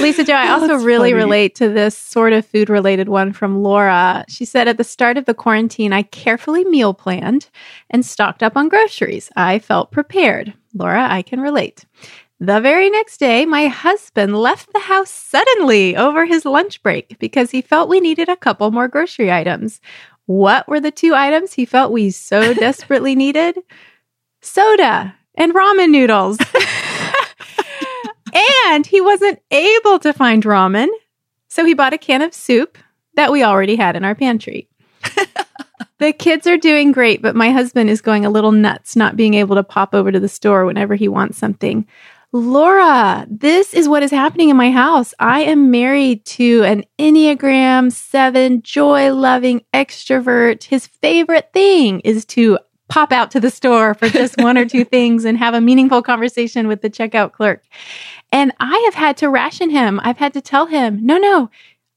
Lisa-Jo, 0.00 0.34
I 0.34 0.48
oh, 0.50 0.60
also 0.60 0.74
really 0.76 1.10
funny. 1.10 1.24
relate 1.24 1.54
to 1.56 1.68
this 1.68 1.96
sort 1.96 2.32
of 2.32 2.46
food 2.46 2.70
related 2.70 3.08
one 3.08 3.32
from 3.32 3.62
Laura. 3.62 4.24
She 4.28 4.44
said 4.44 4.68
at 4.68 4.76
the 4.76 4.84
start 4.86 5.18
of 5.18 5.26
the 5.26 5.34
quarantine, 5.34 5.92
I 5.92 6.02
carefully 6.02 6.64
meal 6.64 6.94
planned 6.94 7.48
and 7.90 8.04
stocked 8.04 8.42
up 8.42 8.56
on 8.56 8.68
groceries. 8.68 9.30
I 9.36 9.58
felt 9.58 9.92
prepared. 9.92 10.54
Laura, 10.74 11.06
I 11.10 11.22
can 11.22 11.40
relate. 11.40 11.84
The 12.38 12.60
very 12.60 12.90
next 12.90 13.18
day, 13.18 13.46
my 13.46 13.66
husband 13.66 14.36
left 14.36 14.72
the 14.72 14.80
house 14.80 15.10
suddenly 15.10 15.96
over 15.96 16.26
his 16.26 16.44
lunch 16.44 16.82
break 16.82 17.18
because 17.18 17.50
he 17.50 17.62
felt 17.62 17.88
we 17.88 17.98
needed 17.98 18.28
a 18.28 18.36
couple 18.36 18.70
more 18.70 18.88
grocery 18.88 19.32
items. 19.32 19.80
What 20.26 20.68
were 20.68 20.80
the 20.80 20.90
two 20.90 21.14
items 21.14 21.54
he 21.54 21.64
felt 21.64 21.92
we 21.92 22.10
so 22.10 22.52
desperately 22.54 23.14
needed? 23.14 23.58
Soda 24.42 25.14
and 25.34 25.54
ramen 25.54 25.90
noodles. 25.90 26.38
and 28.68 28.86
he 28.86 29.00
wasn't 29.00 29.40
able 29.50 29.98
to 30.00 30.12
find 30.12 30.42
ramen, 30.44 30.88
so 31.48 31.64
he 31.64 31.74
bought 31.74 31.94
a 31.94 31.98
can 31.98 32.20
of 32.22 32.34
soup 32.34 32.76
that 33.14 33.32
we 33.32 33.42
already 33.42 33.76
had 33.76 33.96
in 33.96 34.04
our 34.04 34.14
pantry. 34.14 34.68
The 35.98 36.12
kids 36.12 36.46
are 36.46 36.58
doing 36.58 36.92
great, 36.92 37.22
but 37.22 37.36
my 37.36 37.50
husband 37.50 37.90
is 37.90 38.00
going 38.00 38.26
a 38.26 38.30
little 38.30 38.52
nuts 38.52 38.96
not 38.96 39.16
being 39.16 39.34
able 39.34 39.56
to 39.56 39.64
pop 39.64 39.94
over 39.94 40.12
to 40.12 40.20
the 40.20 40.28
store 40.28 40.66
whenever 40.66 40.94
he 40.94 41.08
wants 41.08 41.38
something. 41.38 41.86
Laura, 42.32 43.26
this 43.30 43.72
is 43.72 43.88
what 43.88 44.02
is 44.02 44.10
happening 44.10 44.50
in 44.50 44.56
my 44.56 44.70
house. 44.70 45.14
I 45.18 45.42
am 45.42 45.70
married 45.70 46.24
to 46.26 46.64
an 46.64 46.84
Enneagram 46.98 47.90
7 47.90 48.62
joy 48.62 49.12
loving 49.14 49.64
extrovert. 49.72 50.64
His 50.64 50.86
favorite 50.86 51.50
thing 51.52 52.00
is 52.00 52.24
to 52.26 52.58
pop 52.88 53.10
out 53.10 53.30
to 53.30 53.40
the 53.40 53.50
store 53.50 53.94
for 53.94 54.08
just 54.08 54.36
one 54.40 54.58
or 54.58 54.66
two 54.66 54.84
things 54.84 55.24
and 55.24 55.38
have 55.38 55.54
a 55.54 55.60
meaningful 55.60 56.02
conversation 56.02 56.68
with 56.68 56.82
the 56.82 56.90
checkout 56.90 57.32
clerk. 57.32 57.62
And 58.32 58.52
I 58.60 58.82
have 58.84 58.94
had 58.94 59.16
to 59.18 59.30
ration 59.30 59.70
him. 59.70 60.00
I've 60.02 60.18
had 60.18 60.34
to 60.34 60.40
tell 60.40 60.66
him, 60.66 61.04
no, 61.04 61.16
no, 61.16 61.48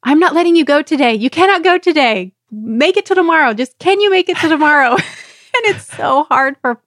I'm 0.04 0.20
not 0.20 0.34
letting 0.34 0.56
you 0.56 0.64
go 0.64 0.82
today. 0.82 1.16
You 1.16 1.30
cannot 1.30 1.64
go 1.64 1.78
today. 1.78 2.34
Make 2.52 2.98
it 2.98 3.06
to 3.08 3.16
tomorrow. 3.16 3.54
Just 3.54 3.78
can 3.80 4.00
you 4.02 4.10
make 4.10 4.30
it 4.30 4.38
to 4.38 4.50
tomorrow? 4.50 4.92
and 4.94 5.66
it's 5.66 5.86
so 5.86 6.26
hard 6.26 6.58
for 6.62 6.82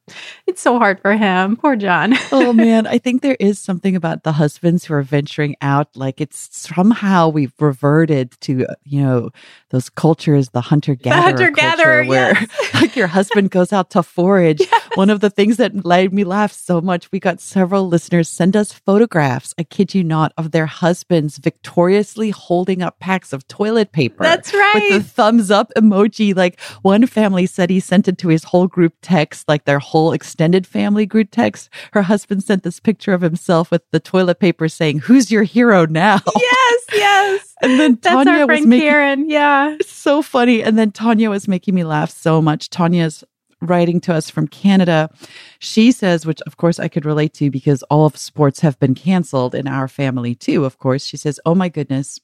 it's 0.46 0.60
so 0.60 0.78
hard 0.78 1.00
for 1.00 1.14
him. 1.16 1.56
Poor 1.56 1.76
john. 1.76 2.14
Oh 2.32 2.52
man. 2.52 2.86
I 2.86 2.98
think 2.98 3.20
there 3.22 3.36
is 3.38 3.58
something 3.58 3.94
about 3.94 4.22
the 4.22 4.32
husbands 4.32 4.84
who 4.84 4.94
are 4.94 5.02
venturing 5.02 5.54
out. 5.60 5.88
Like 5.96 6.20
it's 6.20 6.48
somehow 6.56 7.28
we've 7.28 7.52
reverted 7.60 8.32
to 8.42 8.66
you 8.84 9.02
know 9.02 9.30
those 9.70 9.90
cultures 9.90 10.48
the 10.50 10.60
hunter 10.60 10.94
gatherer 10.94 11.22
hunter 11.22 11.50
gatherer 11.50 12.04
where 12.04 12.32
yes. 12.34 12.74
like 12.74 12.96
your 12.96 13.06
husband 13.06 13.50
goes 13.50 13.72
out 13.72 13.90
to 13.90 14.02
forage. 14.02 14.62
Yes. 14.72 14.96
one 14.96 15.10
of 15.10 15.20
the 15.20 15.30
things 15.30 15.56
that 15.58 15.84
made 15.84 16.12
me 16.12 16.24
laugh 16.24 16.52
so 16.52 16.80
much 16.80 17.10
we 17.12 17.20
got 17.20 17.40
several 17.40 17.88
listeners 17.88 18.28
send 18.28 18.56
us 18.56 18.72
photographs 18.72 19.54
i 19.58 19.62
kid 19.62 19.94
you 19.94 20.02
not 20.04 20.32
of 20.36 20.50
their 20.50 20.66
husbands 20.66 21.38
victoriously 21.38 22.30
holding 22.30 22.80
up 22.82 22.98
packs 22.98 23.32
of 23.32 23.46
toilet 23.48 23.92
paper 23.92 24.22
that's 24.22 24.52
right 24.54 24.74
with 24.74 25.02
the 25.04 25.08
thumbs 25.08 25.50
up 25.50 25.72
emoji. 25.76 26.34
Like 26.34 26.60
one 26.82 27.06
family 27.06 27.46
said 27.46 27.70
he 27.70 27.80
sent 27.80 28.08
it 28.08 28.18
to 28.18 28.28
his 28.28 28.44
whole 28.44 28.66
group 28.66 28.94
text, 29.02 29.48
like 29.48 29.64
their 29.64 29.78
whole 29.78 30.01
extended 30.10 30.66
family 30.66 31.06
group 31.06 31.28
text. 31.30 31.68
Her 31.92 32.02
husband 32.02 32.42
sent 32.42 32.64
this 32.64 32.80
picture 32.80 33.12
of 33.12 33.20
himself 33.20 33.70
with 33.70 33.88
the 33.92 34.00
toilet 34.00 34.40
paper 34.40 34.68
saying, 34.68 34.98
Who's 35.00 35.30
your 35.30 35.44
hero 35.44 35.86
now? 35.86 36.18
Yes, 36.36 36.82
yes. 36.92 37.54
And 37.62 37.78
then 37.78 37.98
That's 38.02 38.24
Tanya 38.24 38.40
our 38.40 38.46
friend 38.46 38.62
was 38.62 38.66
making 38.66 38.88
Karen. 38.88 39.30
Yeah. 39.30 39.76
so 39.86 40.20
funny. 40.20 40.64
And 40.64 40.76
then 40.76 40.90
Tanya 40.90 41.30
was 41.30 41.46
making 41.46 41.76
me 41.76 41.84
laugh 41.84 42.10
so 42.10 42.42
much. 42.42 42.70
Tanya's 42.70 43.22
writing 43.60 44.00
to 44.00 44.12
us 44.14 44.28
from 44.28 44.48
Canada. 44.48 45.08
She 45.60 45.92
says, 45.92 46.26
which 46.26 46.40
of 46.42 46.56
course 46.56 46.80
I 46.80 46.88
could 46.88 47.04
relate 47.04 47.34
to 47.34 47.50
because 47.50 47.84
all 47.84 48.04
of 48.06 48.16
sports 48.16 48.60
have 48.60 48.78
been 48.80 48.96
canceled 48.96 49.54
in 49.54 49.68
our 49.68 49.86
family 49.86 50.34
too, 50.34 50.64
of 50.64 50.78
course. 50.78 51.04
She 51.04 51.16
says, 51.16 51.38
Oh 51.46 51.54
my 51.54 51.68
goodness, 51.68 52.18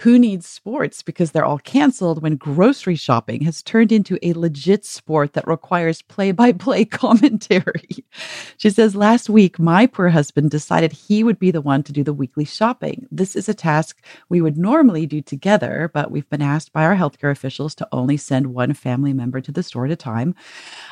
who 0.00 0.18
needs 0.18 0.46
sports 0.46 1.02
because 1.02 1.30
they're 1.30 1.44
all 1.44 1.58
canceled 1.58 2.22
when 2.22 2.36
grocery 2.36 2.96
shopping 2.96 3.42
has 3.42 3.62
turned 3.62 3.90
into 3.90 4.18
a 4.22 4.34
legit 4.34 4.84
sport 4.84 5.32
that 5.32 5.46
requires 5.48 6.02
play 6.02 6.32
by 6.32 6.52
play 6.52 6.84
commentary? 6.84 8.04
She 8.58 8.68
says, 8.68 8.94
Last 8.94 9.30
week, 9.30 9.58
my 9.58 9.86
poor 9.86 10.10
husband 10.10 10.50
decided 10.50 10.92
he 10.92 11.24
would 11.24 11.38
be 11.38 11.50
the 11.50 11.62
one 11.62 11.82
to 11.84 11.92
do 11.92 12.04
the 12.04 12.12
weekly 12.12 12.44
shopping. 12.44 13.06
This 13.10 13.34
is 13.34 13.48
a 13.48 13.54
task 13.54 14.02
we 14.28 14.42
would 14.42 14.58
normally 14.58 15.06
do 15.06 15.22
together, 15.22 15.90
but 15.94 16.10
we've 16.10 16.28
been 16.28 16.42
asked 16.42 16.74
by 16.74 16.84
our 16.84 16.94
healthcare 16.94 17.30
officials 17.30 17.74
to 17.76 17.88
only 17.90 18.18
send 18.18 18.48
one 18.48 18.74
family 18.74 19.14
member 19.14 19.40
to 19.40 19.52
the 19.52 19.62
store 19.62 19.86
at 19.86 19.92
a 19.92 19.96
time. 19.96 20.34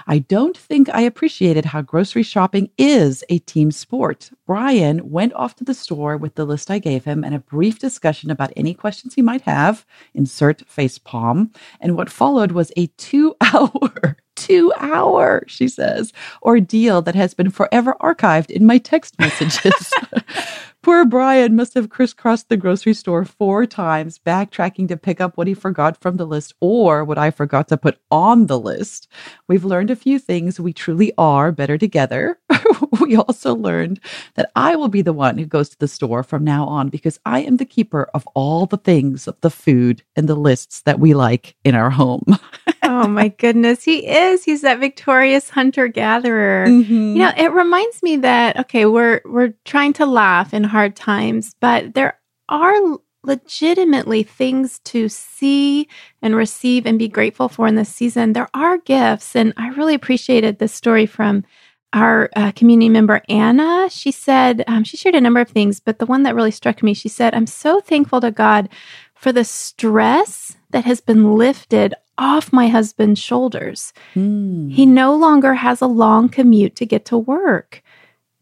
I 0.07 0.21
don't 0.21 0.57
think 0.57 0.89
I 0.95 1.03
appreciated 1.03 1.67
how 1.67 1.83
grocery 1.83 2.23
shopping 2.23 2.71
is 2.79 3.23
a 3.29 3.39
team 3.41 3.71
sport. 3.71 4.31
Brian 4.47 5.11
went 5.11 5.35
off 5.35 5.57
to 5.57 5.65
the 5.65 5.75
store 5.75 6.17
with 6.17 6.37
the 6.37 6.47
list 6.47 6.71
I 6.71 6.79
gave 6.79 7.05
him 7.05 7.23
and 7.23 7.35
a 7.35 7.39
brief 7.39 7.79
discussion 7.79 8.31
about 8.31 8.53
any 8.57 8.73
questions 8.73 8.94
questions 8.95 9.15
he 9.15 9.23
might 9.23 9.41
have, 9.41 9.85
insert 10.15 10.65
face 10.69 10.99
palm. 10.99 11.51
And 11.81 11.97
what 11.97 12.09
followed 12.09 12.53
was 12.53 12.71
a 12.77 12.87
two 12.97 13.35
hour, 13.41 14.17
two 14.37 14.73
hour, 14.77 15.43
she 15.49 15.67
says, 15.67 16.13
ordeal 16.45 17.03
that 17.03 17.17
has 17.17 17.35
been 17.35 17.51
forever 17.51 17.97
archived 18.01 18.51
in 18.51 18.65
my 18.65 18.79
text 18.79 19.19
messages. 19.19 19.93
Poor 20.85 21.07
Brian 21.07 21.57
must 21.57 21.73
have 21.73 21.89
crisscrossed 21.89 22.51
the 22.51 22.59
grocery 22.59 22.93
store 22.93 23.25
four 23.25 23.65
times, 23.65 24.19
backtracking 24.19 24.87
to 24.89 24.99
pick 24.99 25.19
up 25.19 25.35
what 25.35 25.47
he 25.47 25.55
forgot 25.55 25.99
from 25.99 26.19
the 26.19 26.27
list 26.27 26.53
or 26.61 27.07
what 27.07 27.17
I 27.17 27.31
forgot 27.31 27.69
to 27.69 27.79
put 27.79 27.99
on 28.11 28.49
the 28.49 28.61
list. 28.61 29.09
We've 29.49 29.65
learned 29.65 29.91
a 29.91 29.97
few 29.97 30.19
things. 30.19 30.61
We 30.61 30.75
truly 30.75 31.15
are 31.17 31.53
better 31.53 31.79
together. 31.79 32.39
we 33.01 33.17
also 33.17 33.55
learned 33.55 33.99
that 34.35 34.51
I 34.57 34.77
will 34.77 34.89
be 34.89 35.01
the 35.01 35.15
one 35.15 35.39
who 35.39 35.47
goes 35.47 35.71
to 35.71 35.79
the 35.79 35.89
store 35.89 36.23
from 36.23 36.45
now 36.45 36.67
on 36.67 36.91
because 36.91 37.19
I 37.25 37.41
am 37.41 37.57
the 37.57 37.65
keeper 37.65 38.11
of 38.13 38.29
all 38.35 38.67
the 38.67 38.77
things, 38.77 39.27
of 39.27 39.41
the 39.41 39.49
food 39.49 40.03
and 40.17 40.29
the 40.29 40.35
lists 40.35 40.83
that 40.83 41.01
we 41.01 41.15
like 41.15 41.57
in 41.65 41.75
our 41.75 41.89
home. 41.89 42.27
oh 42.83 43.09
my 43.09 43.29
goodness. 43.29 43.85
He 43.85 44.07
is. 44.07 44.45
He's 44.45 44.61
that 44.61 44.81
victorious 44.81 45.49
hunter 45.49 45.89
gatherer. 45.89 46.67
Mm-hmm. 46.67 46.93
You 46.93 47.19
know, 47.21 47.33
it 47.39 47.53
reminds 47.53 48.03
me 48.03 48.17
that 48.17 48.59
okay, 48.61 48.85
we're 48.85 49.23
we're 49.25 49.55
trying 49.65 49.95
to 49.95 50.05
laugh 50.05 50.53
in 50.53 50.74
hard 50.75 50.97
times, 50.97 51.55
but 51.61 51.95
there 51.95 52.19
are 52.49 52.75
legitimately 53.23 54.25
things 54.25 54.81
to 54.81 55.09
see 55.09 55.87
and 56.21 56.35
receive 56.35 56.85
and 56.85 56.99
be 56.99 57.07
grateful 57.07 57.49
for 57.49 57.69
in 57.69 57.77
this 57.77 57.89
season. 57.89 58.33
There 58.33 58.49
are 58.53 58.79
gifts, 58.79 59.37
and 59.37 59.53
I 59.57 59.69
really 59.69 59.95
appreciated 59.95 60.59
this 60.59 60.73
story 60.73 61.07
from 61.07 61.45
our 61.93 62.29
uh, 62.35 62.51
community 62.53 62.89
member 62.89 63.23
Anna. 63.29 63.89
She 63.89 64.11
said 64.11 64.65
um, 64.67 64.83
she 64.83 64.97
shared 64.97 65.15
a 65.15 65.21
number 65.21 65.39
of 65.39 65.49
things, 65.49 65.79
but 65.79 66.01
the 66.01 66.07
one 66.07 66.25
that 66.25 66.35
really 66.35 66.51
struck 66.51 66.83
me, 66.83 66.93
she 66.93 67.09
said, 67.09 67.35
"I'm 67.35 67.47
so 67.47 67.81
thankful 67.81 68.21
to 68.21 68.33
God 68.33 68.69
for 69.15 69.31
the 69.31 69.45
stress 69.45 70.57
that 70.71 70.85
has 70.85 71.01
been 71.01 71.37
lifted." 71.37 71.95
Off 72.17 72.53
my 72.53 72.69
husband's 72.69 73.19
shoulders. 73.19 73.93
Mm. 74.15 74.71
He 74.71 74.87
no 74.87 75.17
longer 75.17 75.55
has 75.55 75.81
a 75.81 75.89
long 75.89 76.29
commute 76.29 76.77
to 76.77 76.87
get 76.87 77.05
to 77.07 77.19
work 77.19 77.83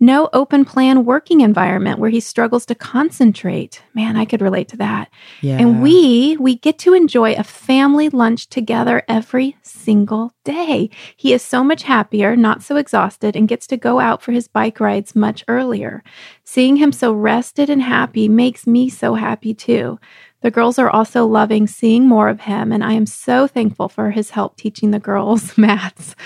no 0.02 0.28
open 0.32 0.64
plan 0.64 1.04
working 1.04 1.42
environment 1.42 2.00
where 2.00 2.10
he 2.10 2.18
struggles 2.18 2.66
to 2.66 2.74
concentrate. 2.74 3.84
Man, 3.94 4.16
I 4.16 4.24
could 4.24 4.42
relate 4.42 4.66
to 4.70 4.76
that. 4.78 5.08
Yeah. 5.42 5.58
And 5.58 5.80
we 5.80 6.36
we 6.40 6.56
get 6.56 6.76
to 6.80 6.92
enjoy 6.92 7.34
a 7.34 7.44
family 7.44 8.08
lunch 8.08 8.48
together 8.48 9.04
every 9.06 9.56
single 9.62 10.34
day. 10.42 10.90
He 11.16 11.32
is 11.32 11.40
so 11.40 11.62
much 11.62 11.84
happier, 11.84 12.34
not 12.34 12.64
so 12.64 12.74
exhausted 12.74 13.36
and 13.36 13.46
gets 13.46 13.68
to 13.68 13.76
go 13.76 14.00
out 14.00 14.22
for 14.22 14.32
his 14.32 14.48
bike 14.48 14.80
rides 14.80 15.14
much 15.14 15.44
earlier. 15.46 16.02
Seeing 16.42 16.76
him 16.76 16.90
so 16.90 17.12
rested 17.12 17.70
and 17.70 17.80
happy 17.80 18.28
makes 18.28 18.66
me 18.66 18.88
so 18.88 19.14
happy 19.14 19.54
too. 19.54 20.00
The 20.40 20.50
girls 20.50 20.80
are 20.80 20.90
also 20.90 21.26
loving 21.26 21.68
seeing 21.68 22.08
more 22.08 22.28
of 22.28 22.40
him 22.40 22.72
and 22.72 22.82
I 22.82 22.94
am 22.94 23.06
so 23.06 23.46
thankful 23.46 23.88
for 23.88 24.10
his 24.10 24.30
help 24.30 24.56
teaching 24.56 24.90
the 24.90 24.98
girls 24.98 25.56
maths. 25.56 26.16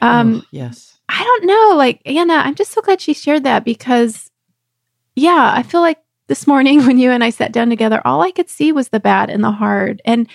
Um, 0.00 0.42
oh, 0.44 0.48
yes. 0.52 0.95
I 1.18 1.24
don't 1.24 1.46
know. 1.46 1.76
Like, 1.76 2.02
Anna, 2.04 2.34
I'm 2.34 2.54
just 2.54 2.72
so 2.72 2.82
glad 2.82 3.00
she 3.00 3.14
shared 3.14 3.44
that 3.44 3.64
because, 3.64 4.30
yeah, 5.14 5.50
I 5.54 5.62
feel 5.62 5.80
like 5.80 5.98
this 6.26 6.46
morning 6.46 6.80
when 6.86 6.98
you 6.98 7.10
and 7.10 7.24
I 7.24 7.30
sat 7.30 7.52
down 7.52 7.70
together, 7.70 8.02
all 8.04 8.20
I 8.20 8.32
could 8.32 8.50
see 8.50 8.70
was 8.70 8.90
the 8.90 9.00
bad 9.00 9.30
and 9.30 9.42
the 9.42 9.50
hard. 9.50 10.02
And 10.04 10.28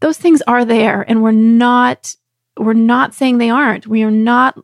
those 0.00 0.16
things 0.16 0.40
are 0.46 0.64
there. 0.64 1.02
And 1.02 1.22
we're 1.22 1.32
not, 1.32 2.16
we're 2.56 2.72
not 2.72 3.12
saying 3.12 3.36
they 3.36 3.50
aren't. 3.50 3.86
We 3.86 4.02
are 4.02 4.10
not 4.10 4.58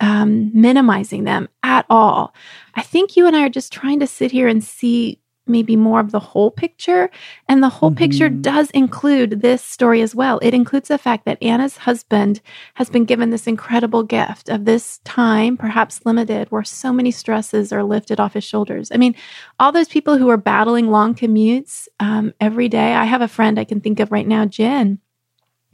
um, 0.00 0.50
minimizing 0.58 1.24
them 1.24 1.48
at 1.62 1.84
all. 1.90 2.34
I 2.74 2.82
think 2.82 3.16
you 3.16 3.26
and 3.26 3.36
I 3.36 3.44
are 3.44 3.50
just 3.50 3.72
trying 3.72 4.00
to 4.00 4.06
sit 4.06 4.32
here 4.32 4.48
and 4.48 4.64
see 4.64 5.20
maybe 5.46 5.76
more 5.76 6.00
of 6.00 6.10
the 6.10 6.20
whole 6.20 6.50
picture. 6.50 7.10
And 7.48 7.62
the 7.62 7.68
whole 7.68 7.90
mm-hmm. 7.90 7.98
picture 7.98 8.28
does 8.28 8.70
include 8.70 9.42
this 9.42 9.62
story 9.62 10.00
as 10.02 10.14
well. 10.14 10.38
It 10.42 10.54
includes 10.54 10.88
the 10.88 10.98
fact 10.98 11.24
that 11.24 11.42
Anna's 11.42 11.76
husband 11.76 12.40
has 12.74 12.90
been 12.90 13.04
given 13.04 13.30
this 13.30 13.46
incredible 13.46 14.02
gift 14.02 14.48
of 14.48 14.64
this 14.64 14.98
time, 15.04 15.56
perhaps 15.56 16.04
limited, 16.04 16.50
where 16.50 16.64
so 16.64 16.92
many 16.92 17.10
stresses 17.10 17.72
are 17.72 17.84
lifted 17.84 18.20
off 18.20 18.34
his 18.34 18.44
shoulders. 18.44 18.90
I 18.92 18.96
mean, 18.96 19.14
all 19.58 19.72
those 19.72 19.88
people 19.88 20.16
who 20.16 20.30
are 20.30 20.36
battling 20.36 20.90
long 20.90 21.14
commutes 21.14 21.88
um, 22.00 22.32
every 22.40 22.68
day. 22.68 22.94
I 22.94 23.04
have 23.04 23.22
a 23.22 23.28
friend 23.28 23.58
I 23.58 23.64
can 23.64 23.80
think 23.80 24.00
of 24.00 24.12
right 24.12 24.26
now, 24.26 24.44
Jen 24.46 24.98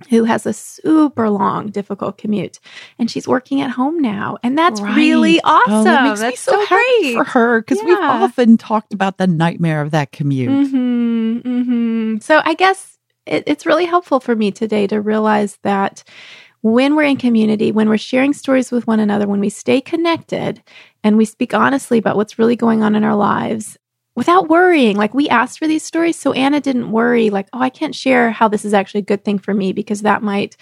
who 0.08 0.24
has 0.24 0.46
a 0.46 0.52
super 0.52 1.28
long, 1.28 1.68
difficult 1.68 2.18
commute, 2.18 2.58
and 2.98 3.10
she's 3.10 3.28
working 3.28 3.60
at 3.60 3.70
home 3.70 3.98
now, 3.98 4.38
and 4.42 4.56
that's 4.56 4.80
right. 4.80 4.96
really 4.96 5.40
awesome. 5.42 5.72
Oh, 5.72 5.84
that 5.84 6.02
makes 6.02 6.20
that's 6.20 6.32
me 6.32 6.36
so, 6.36 6.52
so 6.52 6.66
happy 6.66 7.00
great 7.02 7.14
for 7.14 7.24
her 7.24 7.60
because 7.60 7.78
Yeah. 7.78 7.84
we've 7.86 7.98
often 7.98 8.56
talked 8.56 8.94
about 8.94 9.18
the 9.18 9.26
nightmare 9.26 9.82
of 9.82 9.90
that 9.90 10.12
commute. 10.12 10.66
hmm 10.66 11.38
hmm 11.38 12.18
So 12.18 12.40
I 12.44 12.54
guess 12.54 12.98
it, 13.26 13.44
it's 13.46 13.66
really 13.66 13.84
helpful 13.84 14.20
for 14.20 14.34
me 14.34 14.50
today 14.50 14.86
to 14.86 15.00
realize 15.00 15.58
that 15.62 16.02
when 16.62 16.94
we're 16.94 17.04
in 17.04 17.16
community, 17.16 17.72
when 17.72 17.88
we're 17.88 17.96
sharing 17.98 18.32
stories 18.32 18.70
with 18.70 18.86
one 18.86 19.00
another, 19.00 19.26
when 19.26 19.40
we 19.40 19.48
stay 19.48 19.80
connected 19.80 20.62
and 21.02 21.16
we 21.16 21.24
speak 21.24 21.54
honestly 21.54 21.98
about 21.98 22.16
what's 22.16 22.38
really 22.38 22.56
going 22.56 22.82
on 22.82 22.94
in 22.94 23.04
our 23.04 23.16
lives 23.16 23.78
without 24.16 24.48
worrying, 24.48 24.96
like 24.96 25.14
we 25.14 25.28
asked 25.28 25.58
for 25.58 25.66
these 25.68 25.82
stories. 25.82 26.16
So 26.16 26.32
Anna 26.32 26.60
didn't 26.60 26.90
worry, 26.92 27.30
like, 27.30 27.48
oh, 27.52 27.60
I 27.60 27.70
can't 27.70 27.94
share 27.94 28.30
how 28.30 28.48
this 28.48 28.64
is 28.64 28.74
actually 28.74 29.00
a 29.00 29.04
good 29.04 29.24
thing 29.24 29.38
for 29.38 29.54
me 29.54 29.72
because 29.72 30.02
that 30.02 30.22
might 30.22 30.56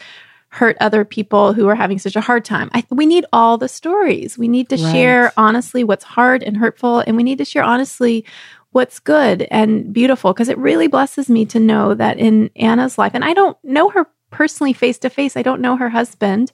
hurt 0.50 0.76
other 0.80 1.04
people 1.04 1.52
who 1.52 1.68
are 1.68 1.74
having 1.74 1.98
such 1.98 2.16
a 2.16 2.20
hard 2.22 2.44
time. 2.44 2.70
I, 2.72 2.82
we 2.90 3.04
need 3.04 3.26
all 3.32 3.58
the 3.58 3.68
stories. 3.68 4.38
We 4.38 4.48
need 4.48 4.68
to 4.70 4.76
Right. 4.76 4.92
share 4.92 5.32
honestly 5.36 5.84
what's 5.84 6.04
hard 6.04 6.42
and 6.42 6.56
hurtful, 6.56 7.00
and 7.00 7.16
we 7.16 7.22
need 7.22 7.38
to 7.38 7.44
share 7.44 7.62
honestly 7.62 8.24
what's 8.72 8.98
good 8.98 9.42
and 9.50 9.92
beautiful 9.92 10.32
because 10.32 10.48
it 10.48 10.58
really 10.58 10.88
blesses 10.88 11.28
me 11.30 11.44
to 11.46 11.58
know 11.58 11.94
that 11.94 12.18
in 12.18 12.50
Anna's 12.56 12.96
life, 12.98 13.12
and 13.14 13.24
I 13.24 13.34
don't 13.34 13.56
know 13.64 13.88
her 13.90 14.06
personally 14.30 14.72
face 14.74 14.98
to 14.98 15.10
face, 15.10 15.36
I 15.36 15.42
don't 15.42 15.60
know 15.62 15.76
her 15.76 15.88
husband, 15.88 16.52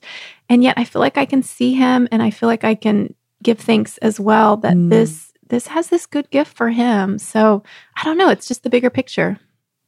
and 0.49 0.63
yet 0.63 0.75
I 0.77 0.85
feel 0.85 1.01
like 1.01 1.17
I 1.17 1.25
can 1.25 1.43
see 1.43 1.73
him 1.73 2.07
and 2.11 2.21
I 2.23 2.31
feel 2.31 2.47
like 2.47 2.63
I 2.63 2.75
can 2.75 3.13
give 3.43 3.59
thanks 3.59 3.97
as 3.99 4.19
well 4.19 4.57
that 4.57 4.75
Mm. 4.75 4.89
this 4.89 5.31
this 5.49 5.67
has 5.67 5.87
this 5.87 6.05
good 6.05 6.29
gift 6.29 6.55
for 6.55 6.69
him. 6.69 7.19
So 7.19 7.63
I 7.95 8.03
don't 8.03 8.17
know. 8.17 8.29
It's 8.29 8.47
just 8.47 8.63
the 8.63 8.69
bigger 8.69 8.89
picture. 8.89 9.39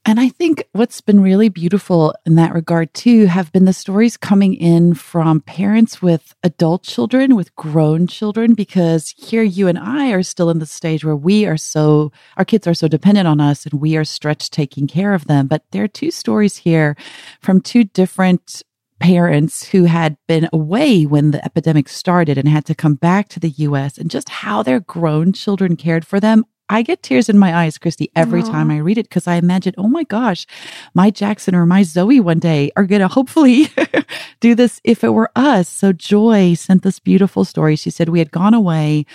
And 0.08 0.22
I 0.22 0.30
think 0.30 0.64
what's 0.72 1.02
been 1.02 1.20
really 1.20 1.50
beautiful 1.50 2.16
in 2.26 2.36
that 2.36 2.54
regard 2.54 2.94
too 2.94 3.26
have 3.26 3.52
been 3.52 3.66
the 3.66 3.74
stories 3.74 4.16
coming 4.16 4.54
in 4.54 4.94
from 4.94 5.42
parents 5.42 6.02
with 6.02 6.34
adult 6.44 6.84
children, 6.84 7.36
with 7.36 7.54
grown 7.58 8.08
children, 8.08 8.54
because 8.54 9.14
here 9.18 9.44
you 9.44 9.68
and 9.68 9.78
I 9.78 10.12
are 10.12 10.24
still 10.24 10.50
in 10.50 10.60
the 10.60 10.66
stage 10.66 11.04
where 11.04 11.14
we 11.14 11.46
are 11.46 11.58
so, 11.58 12.14
our 12.38 12.46
kids 12.46 12.68
are 12.68 12.74
so 12.74 12.88
dependent 12.88 13.28
on 13.28 13.42
us 13.42 13.66
and 13.66 13.82
we 13.82 13.98
are 13.98 14.06
stretched 14.06 14.54
taking 14.54 14.88
care 14.88 15.14
of 15.14 15.28
them. 15.28 15.46
But 15.46 15.66
there 15.72 15.84
are 15.84 15.90
two 15.90 16.12
stories 16.12 16.56
here 16.56 16.96
from 17.42 17.60
two 17.60 17.84
different 17.84 18.64
parents 19.00 19.68
who 19.70 19.86
had 19.86 20.18
been 20.27 20.50
away 20.51 21.06
when 21.06 21.32
the 21.32 21.44
epidemic 21.46 21.89
started 21.89 22.38
and 22.38 22.48
had 22.48 22.66
to 22.66 22.75
come 22.75 22.96
back 22.96 23.30
to 23.30 23.39
the 23.39 23.50
US 23.50 23.98
and 23.98 24.10
just 24.10 24.30
how 24.30 24.63
their 24.63 24.80
grown 24.80 25.34
children 25.34 25.75
cared 25.75 26.06
for 26.06 26.20
them. 26.20 26.46
I 26.70 26.82
get 26.82 27.01
tears 27.01 27.30
in 27.30 27.38
my 27.38 27.56
eyes, 27.56 27.77
Christie, 27.77 28.12
every 28.16 28.42
Aw. 28.42 28.51
time 28.51 28.70
I 28.72 28.77
read 28.80 28.98
it 28.98 29.08
because 29.08 29.25
I 29.25 29.36
imagine, 29.36 29.74
oh 29.77 29.88
my 29.88 30.04
gosh, 30.04 30.46
my 30.94 31.10
Jackson 31.10 31.56
or 31.56 31.66
my 31.66 31.84
Zoe 31.84 32.20
one 32.20 32.39
day 32.39 32.72
are 32.75 32.86
going 32.86 33.01
to 33.01 33.08
hopefully 33.08 33.70
do 34.42 34.54
this 34.54 34.82
if 34.84 35.04
it 35.04 35.10
were 35.10 35.32
us. 35.36 35.70
So 35.70 35.94
Joy 35.94 36.56
sent 36.56 36.84
this 36.84 37.00
beautiful 37.00 37.46
story. 37.46 37.77
She 37.77 37.89
said 37.89 38.10
we 38.10 38.20
had 38.20 38.32
gone 38.32 38.54
away 38.54 39.06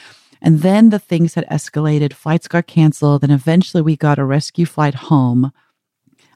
and 0.41 0.61
then 0.61 0.91
the 0.91 0.99
things 0.99 1.35
had 1.35 1.47
escalated. 1.49 2.15
Flights 2.15 2.49
got 2.49 2.67
canceled 2.67 3.23
and 3.23 3.33
eventually 3.33 3.83
we 3.83 3.97
got 3.97 4.19
a 4.19 4.25
rescue 4.25 4.65
flight 4.65 4.95
home. 4.95 5.53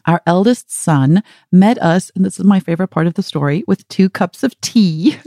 Our 0.06 0.22
eldest 0.26 0.70
son 0.70 1.22
met 1.50 1.80
us, 1.82 2.10
and 2.14 2.25
this 2.25 2.38
is 2.38 2.44
my 2.44 2.60
favorite 2.60 2.88
part 2.88 3.06
of 3.06 3.14
the 3.14 3.22
story, 3.22 3.64
with 3.66 3.86
two 3.88 4.08
cups 4.08 4.42
of 4.42 4.58
tea 4.60 5.18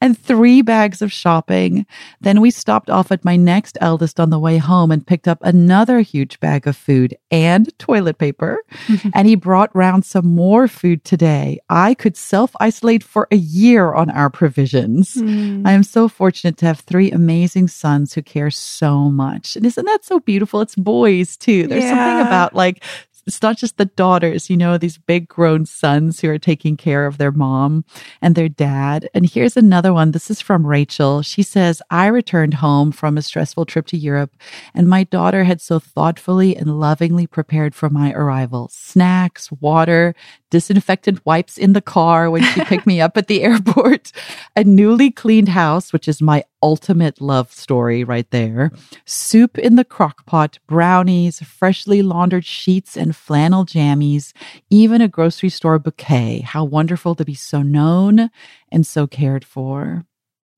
and 0.00 0.18
three 0.18 0.62
bags 0.62 1.02
of 1.02 1.12
shopping. 1.12 1.86
Then 2.20 2.40
we 2.40 2.50
stopped 2.50 2.88
off 2.88 3.12
at 3.12 3.24
my 3.24 3.36
next 3.36 3.76
eldest 3.80 4.18
on 4.18 4.30
the 4.30 4.38
way 4.38 4.58
home 4.58 4.90
and 4.90 5.06
picked 5.06 5.28
up 5.28 5.38
another 5.42 6.00
huge 6.00 6.40
bag 6.40 6.66
of 6.66 6.76
food 6.76 7.16
and 7.30 7.76
toilet 7.78 8.18
paper. 8.18 8.58
and 9.14 9.28
he 9.28 9.34
brought 9.34 9.74
round 9.74 10.04
some 10.04 10.26
more 10.26 10.68
food 10.68 11.04
today. 11.04 11.58
I 11.68 11.94
could 11.94 12.16
self 12.16 12.56
isolate 12.60 13.02
for 13.02 13.28
a 13.30 13.36
year 13.36 13.92
on 13.92 14.10
our 14.10 14.30
provisions. 14.30 15.14
Hmm. 15.14 15.66
I 15.66 15.72
am 15.72 15.82
so 15.82 16.08
fortunate 16.08 16.56
to 16.58 16.66
have 16.66 16.80
three 16.80 17.10
amazing 17.10 17.68
sons 17.68 18.14
who 18.14 18.22
care 18.22 18.50
so 18.50 19.10
much. 19.10 19.56
And 19.56 19.66
isn't 19.66 19.84
that 19.84 20.04
so 20.04 20.20
beautiful? 20.20 20.60
It's 20.60 20.76
boys 20.76 21.36
too. 21.36 21.66
There's 21.66 21.84
something 21.84 22.26
about 22.26 22.54
like, 22.54 22.82
it's 23.26 23.42
not 23.42 23.56
just 23.56 23.76
the 23.76 23.84
daughters, 23.84 24.50
you 24.50 24.56
know, 24.56 24.76
these 24.78 24.98
big 24.98 25.28
grown 25.28 25.64
sons 25.66 26.20
who 26.20 26.28
are 26.28 26.38
taking 26.38 26.76
care 26.76 27.06
of 27.06 27.18
their 27.18 27.30
mom 27.30 27.84
and 28.20 28.34
their 28.34 28.48
dad. 28.48 29.08
And 29.14 29.28
here's 29.28 29.56
another 29.56 29.92
one. 29.92 30.10
This 30.10 30.30
is 30.30 30.40
from 30.40 30.66
Rachel. 30.66 31.22
She 31.22 31.42
says, 31.42 31.80
I 31.90 32.06
returned 32.06 32.54
home 32.54 32.92
from 32.92 33.16
a 33.16 33.22
stressful 33.22 33.66
trip 33.66 33.86
to 33.88 33.96
Europe, 33.96 34.32
and 34.74 34.88
my 34.88 35.04
daughter 35.04 35.44
had 35.44 35.60
so 35.60 35.78
thoughtfully 35.78 36.56
and 36.56 36.80
lovingly 36.80 37.26
prepared 37.26 37.74
for 37.74 37.88
my 37.88 38.12
arrival 38.12 38.68
snacks, 38.72 39.50
water, 39.52 40.14
disinfectant 40.50 41.24
wipes 41.24 41.56
in 41.56 41.72
the 41.72 41.80
car 41.80 42.30
when 42.30 42.42
she 42.42 42.62
picked 42.64 42.86
me 42.86 43.00
up 43.00 43.16
at 43.16 43.26
the 43.26 43.42
airport, 43.42 44.12
a 44.54 44.62
newly 44.62 45.10
cleaned 45.10 45.48
house, 45.48 45.92
which 45.92 46.06
is 46.06 46.20
my 46.20 46.44
ultimate 46.62 47.20
love 47.20 47.50
story 47.50 48.04
right 48.04 48.30
there, 48.30 48.70
soup 49.04 49.58
in 49.58 49.76
the 49.76 49.84
crock 49.84 50.24
pot, 50.26 50.58
brownies, 50.66 51.40
freshly 51.40 52.02
laundered 52.02 52.44
sheets 52.44 52.96
and 52.96 53.11
flannel 53.12 53.64
jammies, 53.64 54.32
even 54.70 55.00
a 55.00 55.08
grocery 55.08 55.48
store 55.48 55.78
bouquet. 55.78 56.40
How 56.40 56.64
wonderful 56.64 57.14
to 57.16 57.24
be 57.24 57.34
so 57.34 57.62
known 57.62 58.30
and 58.70 58.86
so 58.86 59.06
cared 59.06 59.44
for. 59.44 60.04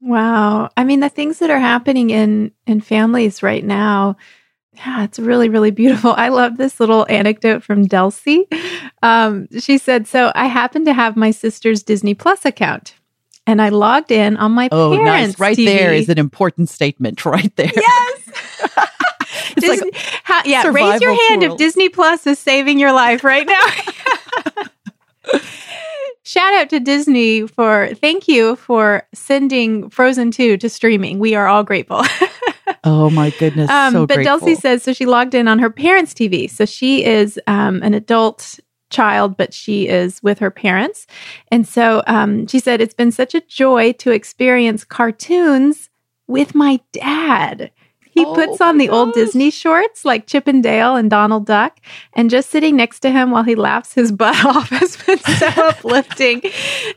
Wow. 0.01 0.69
I 0.77 0.85
mean, 0.85 1.01
the 1.01 1.09
things 1.09 1.39
that 1.39 1.51
are 1.51 1.59
happening 1.59 2.11
in 2.11 2.53
in 2.67 2.81
families 2.81 3.43
right 3.43 3.65
now, 3.65 4.17
yeah, 4.75 5.05
it's 5.05 5.19
really, 5.19 5.49
really 5.49 5.71
beautiful. 5.71 6.13
I 6.13 6.29
love 6.29 6.57
this 6.57 6.79
little 6.79 7.07
anecdote 7.09 7.63
from 7.63 7.87
Delcy. 7.87 8.45
Um, 9.03 9.49
she 9.59 9.79
said, 9.79 10.07
"So 10.07 10.31
I 10.35 10.47
happen 10.47 10.85
to 10.85 10.93
have 10.93 11.17
my 11.17 11.31
sister's 11.31 11.83
Disney 11.83 12.15
Plus 12.15 12.45
account, 12.45 12.95
and 13.47 13.61
I 13.63 13.69
logged 13.71 14.11
in 14.11 14.37
on 14.37 14.53
my 14.53 14.69
Oh, 14.73 14.97
parents' 14.97 15.39
nice. 15.39 15.41
Right 15.41 15.57
TV. 15.57 15.65
there 15.67 15.93
is 15.93 16.09
an 16.09 16.19
important 16.19 16.69
statement 16.69 17.25
right 17.25 17.55
there. 17.57 17.73
yes." 17.75 18.31
It's 19.57 19.69
like 19.83 19.95
how, 20.25 20.43
yeah, 20.45 20.67
raise 20.69 21.01
your 21.01 21.15
hand 21.29 21.43
if 21.45 21.57
Disney 21.57 21.89
Plus 21.89 22.27
is 22.27 22.39
saving 22.41 22.79
your 22.81 22.93
life 22.93 23.23
right 23.23 23.47
now. 23.47 23.67
Shout 26.27 26.55
out 26.55 26.71
to 26.71 26.81
Disney 26.81 27.47
for 27.47 27.91
thank 28.01 28.27
you 28.29 28.57
for 28.57 29.07
sending 29.13 29.91
Frozen 29.91 30.31
2 30.33 30.57
to 30.57 30.69
streaming. 30.71 31.19
We 31.19 31.35
are 31.35 31.47
all 31.47 31.63
grateful. 31.63 32.03
Oh 32.83 33.11
my 33.11 33.31
goodness. 33.39 33.71
um, 33.71 33.93
so 33.93 34.07
but 34.07 34.17
grateful. 34.17 34.39
Dulcie 34.39 34.55
says 34.55 34.83
so 34.83 34.93
she 34.93 35.05
logged 35.07 35.35
in 35.35 35.49
on 35.49 35.59
her 35.59 35.71
parents' 35.71 36.15
TV. 36.15 36.51
So 36.51 36.65
she 36.65 37.05
is 37.05 37.39
um, 37.47 37.83
an 37.83 37.93
adult 37.95 38.59
child, 38.95 39.37
but 39.37 39.53
she 39.53 39.89
is 39.89 40.23
with 40.23 40.39
her 40.39 40.51
parents. 40.51 41.07
And 41.51 41.67
so 41.67 42.03
um, 42.07 42.47
she 42.47 42.61
said, 42.61 42.81
It's 42.81 42.95
been 42.95 43.13
such 43.13 43.35
a 43.35 43.41
joy 43.43 43.93
to 43.95 44.11
experience 44.11 44.85
cartoons 44.85 45.91
with 46.27 46.55
my 46.55 46.81
dad. 46.93 47.71
He 48.15 48.25
Oh 48.25 48.35
puts 48.35 48.61
on 48.61 48.79
the 48.79 48.89
old. 48.89 49.13
Disney 49.15 49.51
shorts 49.51 50.05
like 50.05 50.27
Chip 50.27 50.47
and 50.47 50.63
Dale 50.63 50.97
and 50.97 51.11
Donald 51.11 51.47
Duck, 51.47 51.79
and 52.15 52.31
just 52.31 52.49
sitting 52.51 52.77
next 52.77 53.01
to 53.01 53.11
him 53.11 53.31
while 53.31 53.43
he 53.43 53.55
laughs 53.55 53.93
his 53.93 54.13
butt 54.23 54.45
off 54.45 54.69
has 54.69 54.97
been 54.97 55.19
so 55.19 55.47
uplifting. 55.69 56.41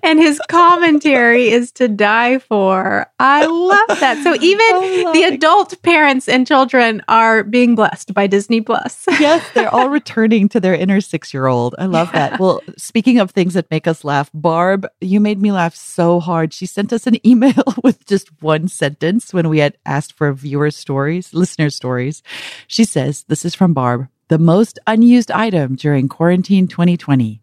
And 0.03 0.19
his 0.19 0.39
commentary 0.47 1.49
is 1.49 1.71
to 1.73 1.87
die 1.87 2.37
for. 2.39 3.07
I 3.19 3.45
love 3.45 3.99
that. 3.99 4.23
So 4.23 4.35
even 4.41 5.11
the 5.11 5.23
adult 5.23 5.81
parents 5.81 6.29
and 6.29 6.45
children 6.45 7.01
are 7.07 7.43
being 7.43 7.75
blessed 7.75 8.13
by 8.13 8.27
Disney 8.27 8.61
Plus. 8.61 9.05
yes, 9.19 9.43
they're 9.53 9.73
all 9.73 9.89
returning 9.89 10.47
to 10.49 10.59
their 10.59 10.75
inner 10.75 11.01
six 11.01 11.33
year 11.33 11.47
old. 11.47 11.75
I 11.79 11.85
love 11.85 12.11
that. 12.11 12.39
Well, 12.39 12.61
speaking 12.77 13.19
of 13.19 13.31
things 13.31 13.55
that 13.55 13.69
make 13.71 13.87
us 13.87 14.03
laugh, 14.03 14.29
Barb, 14.33 14.87
you 15.01 15.19
made 15.19 15.41
me 15.41 15.51
laugh 15.51 15.75
so 15.75 16.19
hard. 16.19 16.53
She 16.53 16.65
sent 16.67 16.93
us 16.93 17.07
an 17.07 17.25
email 17.27 17.63
with 17.83 18.05
just 18.05 18.29
one 18.41 18.67
sentence 18.67 19.33
when 19.33 19.49
we 19.49 19.59
had 19.59 19.77
asked 19.85 20.13
for 20.13 20.27
a 20.27 20.35
viewer 20.35 20.69
stories, 21.07 21.33
listener 21.33 21.69
stories. 21.69 22.23
She 22.67 22.83
says, 22.83 23.23
This 23.27 23.45
is 23.45 23.55
from 23.55 23.73
Barb, 23.73 24.07
the 24.27 24.37
most 24.37 24.77
unused 24.87 25.31
item 25.31 25.75
during 25.75 26.09
quarantine 26.09 26.67
2020 26.67 27.41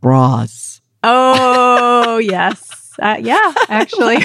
bras. 0.00 0.80
Oh, 1.02 2.18
yes. 2.22 2.81
Uh, 2.98 3.16
yeah, 3.20 3.52
actually. 3.68 4.18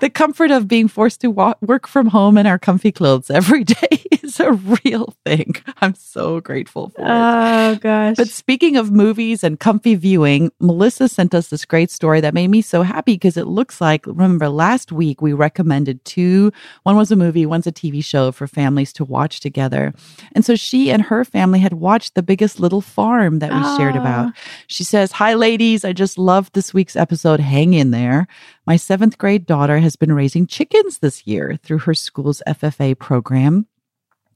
the 0.00 0.10
comfort 0.12 0.50
of 0.50 0.68
being 0.68 0.88
forced 0.88 1.20
to 1.22 1.28
work 1.30 1.86
from 1.86 2.08
home 2.08 2.36
in 2.38 2.46
our 2.46 2.58
comfy 2.58 2.92
clothes 2.92 3.30
every 3.30 3.64
day 3.64 4.02
is 4.22 4.40
a 4.40 4.52
real 4.84 5.14
thing. 5.24 5.54
I'm 5.80 5.94
so 5.94 6.40
grateful 6.40 6.90
for 6.90 7.02
it. 7.02 7.06
Oh, 7.08 7.76
gosh. 7.80 8.16
But 8.16 8.28
speaking 8.28 8.76
of 8.76 8.90
movies 8.90 9.44
and 9.44 9.58
comfy 9.60 9.94
viewing, 9.94 10.50
Melissa 10.60 11.08
sent 11.08 11.34
us 11.34 11.48
this 11.48 11.64
great 11.64 11.90
story 11.90 12.20
that 12.20 12.34
made 12.34 12.48
me 12.48 12.62
so 12.62 12.82
happy 12.82 13.14
because 13.14 13.36
it 13.36 13.46
looks 13.46 13.80
like, 13.80 14.06
remember 14.06 14.48
last 14.48 14.92
week 14.92 15.20
we 15.22 15.32
recommended 15.32 16.04
two, 16.04 16.52
one 16.84 16.96
was 16.96 17.10
a 17.10 17.16
movie, 17.16 17.46
one's 17.46 17.66
a 17.66 17.72
TV 17.72 18.04
show 18.04 18.32
for 18.32 18.46
families 18.46 18.92
to 18.94 19.04
watch 19.04 19.40
together. 19.40 19.92
And 20.32 20.44
so 20.44 20.54
she 20.56 20.90
and 20.90 21.02
her 21.02 21.24
family 21.24 21.58
had 21.60 21.74
watched 21.74 22.14
The 22.14 22.22
Biggest 22.22 22.60
Little 22.60 22.80
Farm 22.80 23.38
that 23.40 23.52
we 23.52 23.62
shared 23.76 23.96
Ah. 23.96 24.00
about. 24.00 24.32
She 24.66 24.84
says, 24.84 25.12
Hi, 25.12 25.34
ladies. 25.34 25.84
I 25.84 25.92
just 25.92 26.18
loved 26.18 26.54
this 26.54 26.72
week's 26.74 26.96
episode. 26.96 27.33
Hang 27.40 27.74
in 27.74 27.90
there. 27.90 28.26
My 28.66 28.76
seventh 28.76 29.18
grade 29.18 29.46
daughter 29.46 29.78
has 29.78 29.96
been 29.96 30.12
raising 30.12 30.46
chickens 30.46 30.98
this 30.98 31.26
year 31.26 31.58
through 31.62 31.78
her 31.78 31.94
school's 31.94 32.42
FFA 32.46 32.98
program. 32.98 33.66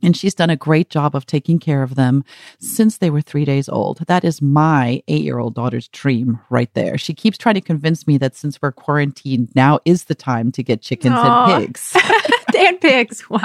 And 0.02 0.16
she's 0.16 0.34
done 0.34 0.50
a 0.50 0.56
great 0.56 0.90
job 0.90 1.16
of 1.16 1.26
taking 1.26 1.58
care 1.58 1.82
of 1.82 1.96
them 1.96 2.24
since 2.60 2.98
they 2.98 3.10
were 3.10 3.20
three 3.20 3.44
days 3.44 3.68
old. 3.68 3.98
That 4.06 4.24
is 4.24 4.40
my 4.40 5.02
eight 5.08 5.22
year 5.22 5.38
old 5.38 5.54
daughter's 5.54 5.88
dream 5.88 6.38
right 6.50 6.72
there. 6.74 6.96
She 6.98 7.14
keeps 7.14 7.36
trying 7.36 7.56
to 7.56 7.60
convince 7.60 8.06
me 8.06 8.16
that 8.18 8.36
since 8.36 8.62
we're 8.62 8.72
quarantined, 8.72 9.50
now 9.56 9.80
is 9.84 10.04
the 10.04 10.14
time 10.14 10.52
to 10.52 10.62
get 10.62 10.82
chickens 10.82 11.16
Aw. 11.16 11.56
and 11.56 11.66
pigs. 11.66 11.96
and 12.58 12.80
pigs. 12.80 13.22
Wow. 13.30 13.40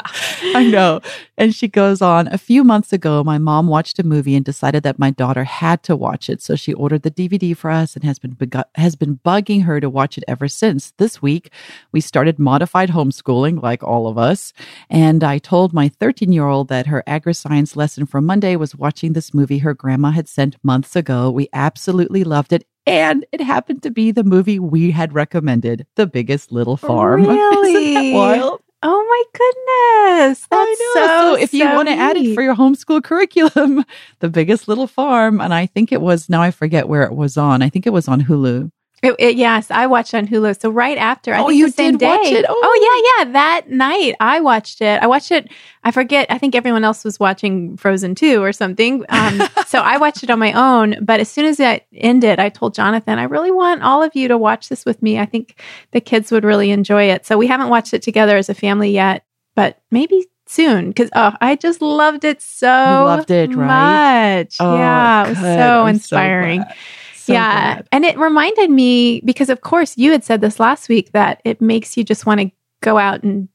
I 0.55 0.69
know. 0.69 1.01
And 1.37 1.53
she 1.53 1.67
goes 1.67 2.01
on, 2.01 2.27
a 2.27 2.37
few 2.37 2.63
months 2.63 2.93
ago, 2.93 3.23
my 3.23 3.37
mom 3.37 3.67
watched 3.67 3.99
a 3.99 4.03
movie 4.03 4.35
and 4.35 4.45
decided 4.45 4.83
that 4.83 4.97
my 4.99 5.11
daughter 5.11 5.43
had 5.43 5.83
to 5.83 5.95
watch 5.95 6.29
it. 6.29 6.41
So 6.41 6.55
she 6.55 6.73
ordered 6.73 7.03
the 7.03 7.11
DVD 7.11 7.55
for 7.55 7.69
us 7.69 7.95
and 7.95 8.03
has 8.03 8.17
been 8.19 8.35
begu- 8.35 8.63
has 8.75 8.95
been 8.95 9.19
bugging 9.25 9.63
her 9.63 9.79
to 9.79 9.89
watch 9.89 10.17
it 10.17 10.23
ever 10.27 10.47
since. 10.47 10.91
This 10.97 11.21
week, 11.21 11.51
we 11.91 12.01
started 12.01 12.39
modified 12.39 12.89
homeschooling 12.89 13.61
like 13.61 13.83
all 13.83 14.07
of 14.07 14.17
us, 14.17 14.53
and 14.89 15.23
I 15.23 15.37
told 15.37 15.73
my 15.73 15.89
13-year-old 15.89 16.67
that 16.69 16.87
her 16.87 17.03
agri-science 17.07 17.75
lesson 17.75 18.05
for 18.05 18.21
Monday 18.21 18.55
was 18.55 18.75
watching 18.75 19.13
this 19.13 19.33
movie 19.33 19.59
her 19.59 19.73
grandma 19.73 20.11
had 20.11 20.27
sent 20.27 20.55
months 20.63 20.95
ago. 20.95 21.29
We 21.31 21.49
absolutely 21.53 22.23
loved 22.23 22.53
it. 22.53 22.65
And 22.85 23.25
it 23.31 23.39
happened 23.39 23.81
to 23.83 23.91
be 23.91 24.11
the 24.11 24.25
movie 24.25 24.59
we 24.59 24.91
had 24.91 25.13
recommended, 25.13 25.87
The 25.95 26.05
Biggest 26.05 26.51
Little 26.51 26.75
Farm. 26.75 27.21
Isn't 27.23 27.35
Really? 27.35 27.93
that 27.93 28.13
wild? 28.13 28.61
Oh 28.85 29.05
my 29.09 30.27
goodness. 30.27 30.45
That's 30.47 30.51
I 30.51 30.93
know. 30.95 31.35
so, 31.35 31.41
if 31.41 31.53
you 31.53 31.63
so 31.63 31.73
want 31.73 31.87
to 31.87 31.93
add 31.93 32.17
it 32.17 32.35
for 32.35 32.41
your 32.41 32.55
homeschool 32.55 33.01
curriculum, 33.01 33.85
the 34.19 34.29
biggest 34.29 34.67
little 34.67 34.87
farm, 34.87 35.39
and 35.39 35.53
I 35.53 35.67
think 35.67 35.91
it 35.93 36.01
was 36.01 36.29
now 36.29 36.41
I 36.41 36.51
forget 36.51 36.89
where 36.89 37.03
it 37.03 37.13
was 37.13 37.37
on. 37.37 37.61
I 37.61 37.69
think 37.69 37.87
it 37.87 37.91
was 37.91 38.09
on 38.09 38.21
Hulu. 38.21 38.69
It, 39.03 39.15
it, 39.19 39.35
yes, 39.35 39.69
I 39.69 39.85
watched 39.85 40.13
on 40.13 40.25
Hulu. 40.27 40.59
So 40.61 40.69
right 40.69 40.97
after, 40.97 41.33
I 41.33 41.39
Oh, 41.41 41.47
think 41.49 41.59
you 41.59 41.65
the 41.67 41.71
same 41.73 41.91
did 41.91 41.99
day. 41.99 42.07
watch 42.07 42.25
it? 42.27 42.45
Oh. 42.47 42.55
Oh. 42.63 43.19
yeah, 43.19 43.25
yeah. 43.25 43.31
That 43.33 43.69
night 43.69 44.15
I 44.21 44.39
watched 44.39 44.79
it. 44.81 45.03
I 45.03 45.07
watched 45.07 45.29
it. 45.31 45.51
I 45.83 45.91
forget. 45.91 46.25
I 46.29 46.37
think 46.37 46.55
everyone 46.55 46.85
else 46.85 47.03
was 47.03 47.19
watching 47.19 47.75
Frozen 47.75 48.15
2 48.15 48.41
or 48.41 48.53
something. 48.53 49.05
Um, 49.09 49.41
so 49.67 49.79
I 49.79 49.97
watched 49.97 50.23
it 50.23 50.29
on 50.29 50.39
my 50.39 50.53
own. 50.53 50.95
But 51.01 51.19
as 51.19 51.29
soon 51.29 51.45
as 51.45 51.59
it 51.59 51.85
ended, 51.93 52.39
I 52.39 52.47
told 52.47 52.73
Jonathan, 52.73 53.19
I 53.19 53.23
really 53.23 53.51
want 53.51 53.83
all 53.83 54.01
of 54.01 54.15
you 54.15 54.29
to 54.29 54.37
watch 54.37 54.69
this 54.69 54.85
with 54.85 55.01
me. 55.03 55.19
I 55.19 55.25
think 55.25 55.61
the 55.91 55.99
kids 55.99 56.31
would 56.31 56.45
really 56.45 56.71
enjoy 56.71 57.03
it. 57.11 57.25
So 57.25 57.37
we 57.37 57.47
haven't 57.47 57.67
watched 57.69 57.93
it 57.93 58.01
together 58.01 58.37
as 58.37 58.47
a 58.47 58.53
family 58.53 58.91
yet, 58.91 59.25
but 59.53 59.81
maybe 59.91 60.25
soon 60.45 60.89
because 60.89 61.09
oh, 61.15 61.33
I 61.41 61.55
just 61.55 61.81
loved 61.81 62.23
it 62.25 62.41
so 62.41 62.67
loved 62.67 63.31
it, 63.31 63.53
right? 63.55 64.43
much. 64.43 64.55
Oh, 64.59 64.75
yeah, 64.77 65.25
it 65.25 65.29
was 65.29 65.37
good. 65.39 65.57
so 65.57 65.81
I'm 65.83 65.87
inspiring 65.89 66.61
glad. 66.61 66.75
So 67.23 67.31
yeah. 67.33 67.81
And 67.93 68.03
it 68.03 68.17
reminded 68.17 68.69
me 68.69 69.21
because, 69.21 69.49
of 69.49 69.61
course, 69.61 69.97
you 69.97 70.11
had 70.11 70.25
said 70.25 70.41
this 70.41 70.59
last 70.59 70.89
week 70.89 71.13
that 71.13 71.41
it 71.45 71.61
makes 71.61 71.95
you 71.95 72.03
just 72.03 72.25
want 72.25 72.41
to 72.41 72.51
go 72.81 72.97
out 72.97 73.23
and 73.23 73.47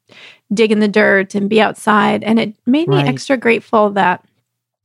dig 0.54 0.72
in 0.72 0.80
the 0.80 0.88
dirt 0.88 1.34
and 1.34 1.50
be 1.50 1.60
outside. 1.60 2.24
And 2.24 2.38
it 2.40 2.54
made 2.64 2.88
me 2.88 2.96
Right. 2.96 3.06
extra 3.08 3.36
grateful 3.36 3.90
that 3.90 4.24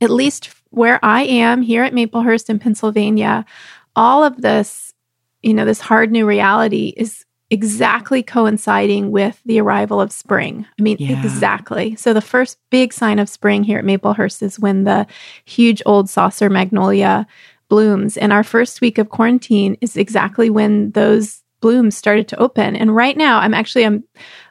at 0.01 0.09
least 0.09 0.49
where 0.71 0.99
I 1.01 1.21
am 1.23 1.61
here 1.61 1.83
at 1.83 1.93
Maplehurst 1.93 2.49
in 2.49 2.59
Pennsylvania, 2.59 3.45
all 3.95 4.21
of 4.25 4.41
this, 4.41 4.93
you 5.41 5.53
know, 5.53 5.63
this 5.63 5.79
hard 5.79 6.11
new 6.11 6.25
reality 6.25 6.93
is 6.97 7.23
exactly 7.49 8.21
coinciding 8.21 9.11
with 9.11 9.39
the 9.45 9.61
arrival 9.61 10.01
of 10.01 10.11
spring. 10.11 10.65
I 10.77 10.81
mean, 10.81 10.97
Yeah. 10.99 11.11
exactly. 11.19 11.95
So 11.95 12.11
the 12.11 12.19
first 12.19 12.57
big 12.69 12.91
sign 12.91 13.19
of 13.19 13.29
spring 13.29 13.63
here 13.63 13.79
at 13.79 13.85
Maplehurst 13.85 14.41
is 14.41 14.59
when 14.59 14.83
the 14.83 15.07
huge 15.45 15.81
old 15.85 16.09
saucer 16.09 16.49
magnolia 16.49 17.25
blooms. 17.73 18.17
And 18.17 18.31
our 18.31 18.43
first 18.43 18.81
week 18.81 18.99
of 18.99 19.09
quarantine 19.09 19.77
is 19.81 19.97
exactly 19.97 20.49
when 20.51 20.91
those 20.91 21.41
blooms 21.59 21.97
started 21.97 22.27
to 22.27 22.37
open. 22.37 22.75
And 22.75 22.95
right 22.95 23.17
now, 23.17 23.39
I'm 23.39 23.53
actually 23.55 23.85
I'm 23.85 24.03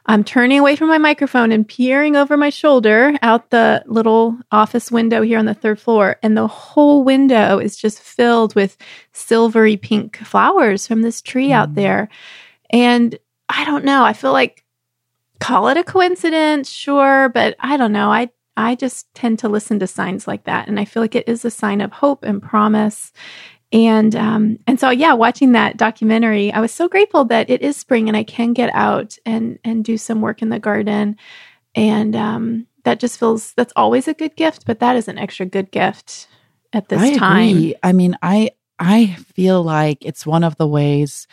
I'm 0.07 0.23
turning 0.25 0.59
away 0.59 0.75
from 0.75 0.89
my 0.89 0.97
microphone 0.97 1.53
and 1.53 1.65
peering 1.65 2.17
over 2.17 2.35
my 2.35 2.49
shoulder 2.49 3.13
out 3.21 3.49
the 3.49 3.81
little 3.85 4.37
office 4.51 4.91
window 4.91 5.21
here 5.21 5.39
on 5.39 5.45
the 5.45 5.53
third 5.53 5.79
floor, 5.79 6.17
and 6.21 6.35
the 6.35 6.47
whole 6.47 7.05
window 7.05 7.59
is 7.59 7.77
just 7.77 8.01
filled 8.01 8.55
with 8.55 8.75
silvery 9.13 9.77
pink 9.77 10.17
flowers 10.17 10.85
from 10.85 11.01
this 11.01 11.21
tree 11.21 11.53
out 11.53 11.69
Mm. 11.69 11.75
there. 11.75 12.09
And 12.71 13.17
I 13.47 13.63
don't 13.63 13.85
know, 13.85 14.03
I 14.03 14.11
feel 14.13 14.33
like 14.33 14.65
call 15.39 15.69
it 15.69 15.77
a 15.77 15.83
coincidence, 15.83 16.67
sure, 16.69 17.29
but 17.29 17.55
I 17.59 17.77
don't 17.77 17.93
know. 17.93 18.11
I 18.11 18.31
I 18.55 18.75
just 18.75 19.13
tend 19.13 19.39
to 19.39 19.49
listen 19.49 19.79
to 19.79 19.87
signs 19.87 20.27
like 20.27 20.43
that, 20.45 20.67
and 20.67 20.79
I 20.79 20.85
feel 20.85 21.01
like 21.01 21.15
it 21.15 21.27
is 21.27 21.43
a 21.45 21.51
sign 21.51 21.81
of 21.81 21.91
hope 21.91 22.23
and 22.23 22.41
promise. 22.41 23.11
And 23.71 24.15
um, 24.15 24.59
and 24.67 24.79
so 24.79 24.91
yeah, 24.91 25.13
watching 25.13 25.53
that 25.53 25.77
documentary, 25.77 26.51
I 26.51 26.61
was 26.61 26.71
so 26.71 26.87
grateful 26.87 27.25
that 27.25 27.49
it 27.49 27.61
is 27.61 27.75
spring 27.75 28.07
and 28.07 28.15
I 28.15 28.23
can 28.23 28.53
get 28.53 28.69
out 28.73 29.17
and 29.25 29.57
and 29.63 29.83
do 29.83 29.97
some 29.97 30.21
work 30.21 30.41
in 30.41 30.49
the 30.49 30.59
garden, 30.59 31.17
and 31.73 32.15
um, 32.15 32.67
that 32.83 32.99
just 32.99 33.19
feels 33.19 33.53
that's 33.53 33.73
always 33.75 34.07
a 34.07 34.13
good 34.13 34.35
gift, 34.35 34.65
but 34.65 34.79
that 34.79 34.95
is 34.95 35.07
an 35.07 35.17
extra 35.17 35.45
good 35.45 35.71
gift 35.71 36.27
at 36.71 36.89
this 36.89 37.01
I 37.01 37.15
time. 37.15 37.49
agree. 37.49 37.75
I 37.81 37.93
mean, 37.93 38.15
I 38.21 38.51
I 38.77 39.17
feel 39.35 39.63
like 39.63 39.97
it's 40.01 40.25
one 40.25 40.43
of 40.43 40.57
the 40.57 40.67
ways 40.67 41.27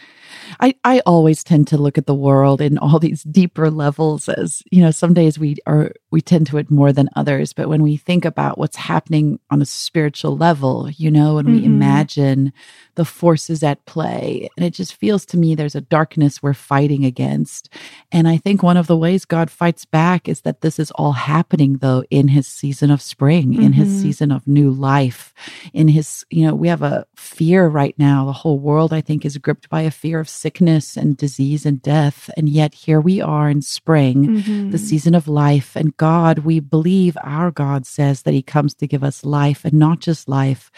I, 0.60 0.74
I 0.84 1.00
always 1.06 1.42
tend 1.44 1.68
to 1.68 1.78
look 1.78 1.98
at 1.98 2.06
the 2.06 2.14
world 2.14 2.60
in 2.60 2.78
all 2.78 2.98
these 2.98 3.22
deeper 3.24 3.70
levels 3.70 4.28
as, 4.28 4.62
you 4.70 4.82
know, 4.82 4.90
some 4.90 5.14
days 5.14 5.38
we 5.38 5.56
are 5.66 5.92
we 6.10 6.20
tend 6.20 6.46
to 6.48 6.58
it 6.58 6.70
more 6.70 6.92
than 6.92 7.08
others. 7.16 7.52
But 7.52 7.68
when 7.68 7.82
we 7.82 7.96
think 7.96 8.24
about 8.24 8.58
what's 8.58 8.76
happening 8.76 9.38
on 9.50 9.62
a 9.62 9.66
spiritual 9.66 10.36
level, 10.36 10.88
you 10.90 11.10
know, 11.10 11.38
and 11.38 11.48
we 11.50 11.60
Mhm. 11.62 11.66
imagine 11.66 12.52
the 12.96 13.04
forces 13.04 13.62
at 13.62 13.84
play, 13.86 14.48
and 14.56 14.64
it 14.66 14.74
just 14.74 14.94
feels 14.94 15.24
to 15.26 15.36
me 15.38 15.54
there's 15.54 15.74
a 15.76 15.80
darkness 15.80 16.42
we're 16.42 16.54
fighting 16.54 17.04
against. 17.04 17.68
And 18.12 18.28
I 18.28 18.36
think 18.36 18.62
one 18.62 18.76
of 18.76 18.86
the 18.86 18.96
ways 18.96 19.24
God 19.24 19.50
fights 19.50 19.84
back 19.84 20.28
is 20.28 20.42
that 20.42 20.60
this 20.60 20.78
is 20.78 20.90
all 20.92 21.12
happening 21.12 21.78
though 21.78 22.04
in 22.10 22.28
his 22.28 22.46
season 22.46 22.90
of 22.90 23.00
spring, 23.02 23.54
in 23.54 23.72
his 23.74 23.88
Mhm. 23.88 24.00
season 24.02 24.32
of 24.32 24.46
new 24.46 24.70
life, 24.70 25.32
in 25.72 25.88
his, 25.88 26.24
you 26.30 26.46
know, 26.46 26.54
we 26.54 26.68
have 26.68 26.82
a 26.82 27.06
fear 27.16 27.68
right 27.68 27.89
now. 27.98 28.24
The 28.26 28.32
whole 28.32 28.58
world, 28.58 28.92
I 28.92 29.00
think, 29.00 29.24
is 29.24 29.38
gripped 29.38 29.68
by 29.68 29.82
a 29.82 29.90
fear 29.90 30.20
of 30.20 30.28
sickness 30.28 30.96
and 30.96 31.16
disease 31.16 31.64
and 31.66 31.80
death. 31.82 32.30
And 32.36 32.48
yet 32.48 32.74
here 32.74 33.00
we 33.00 33.20
are 33.20 33.48
in 33.48 33.62
spring, 33.62 34.42
Mhm. 34.42 34.70
the 34.72 34.78
season 34.78 35.14
of 35.14 35.28
life. 35.28 35.76
And 35.76 35.96
God, 35.96 36.40
we 36.40 36.60
believe 36.60 37.16
our 37.22 37.50
God 37.50 37.86
says 37.86 38.22
that 38.22 38.34
he 38.34 38.42
comes 38.42 38.74
to 38.74 38.86
give 38.86 39.02
us 39.04 39.24
life 39.24 39.64
and 39.64 39.74
not 39.74 40.00
just 40.00 40.28
life, 40.28 40.70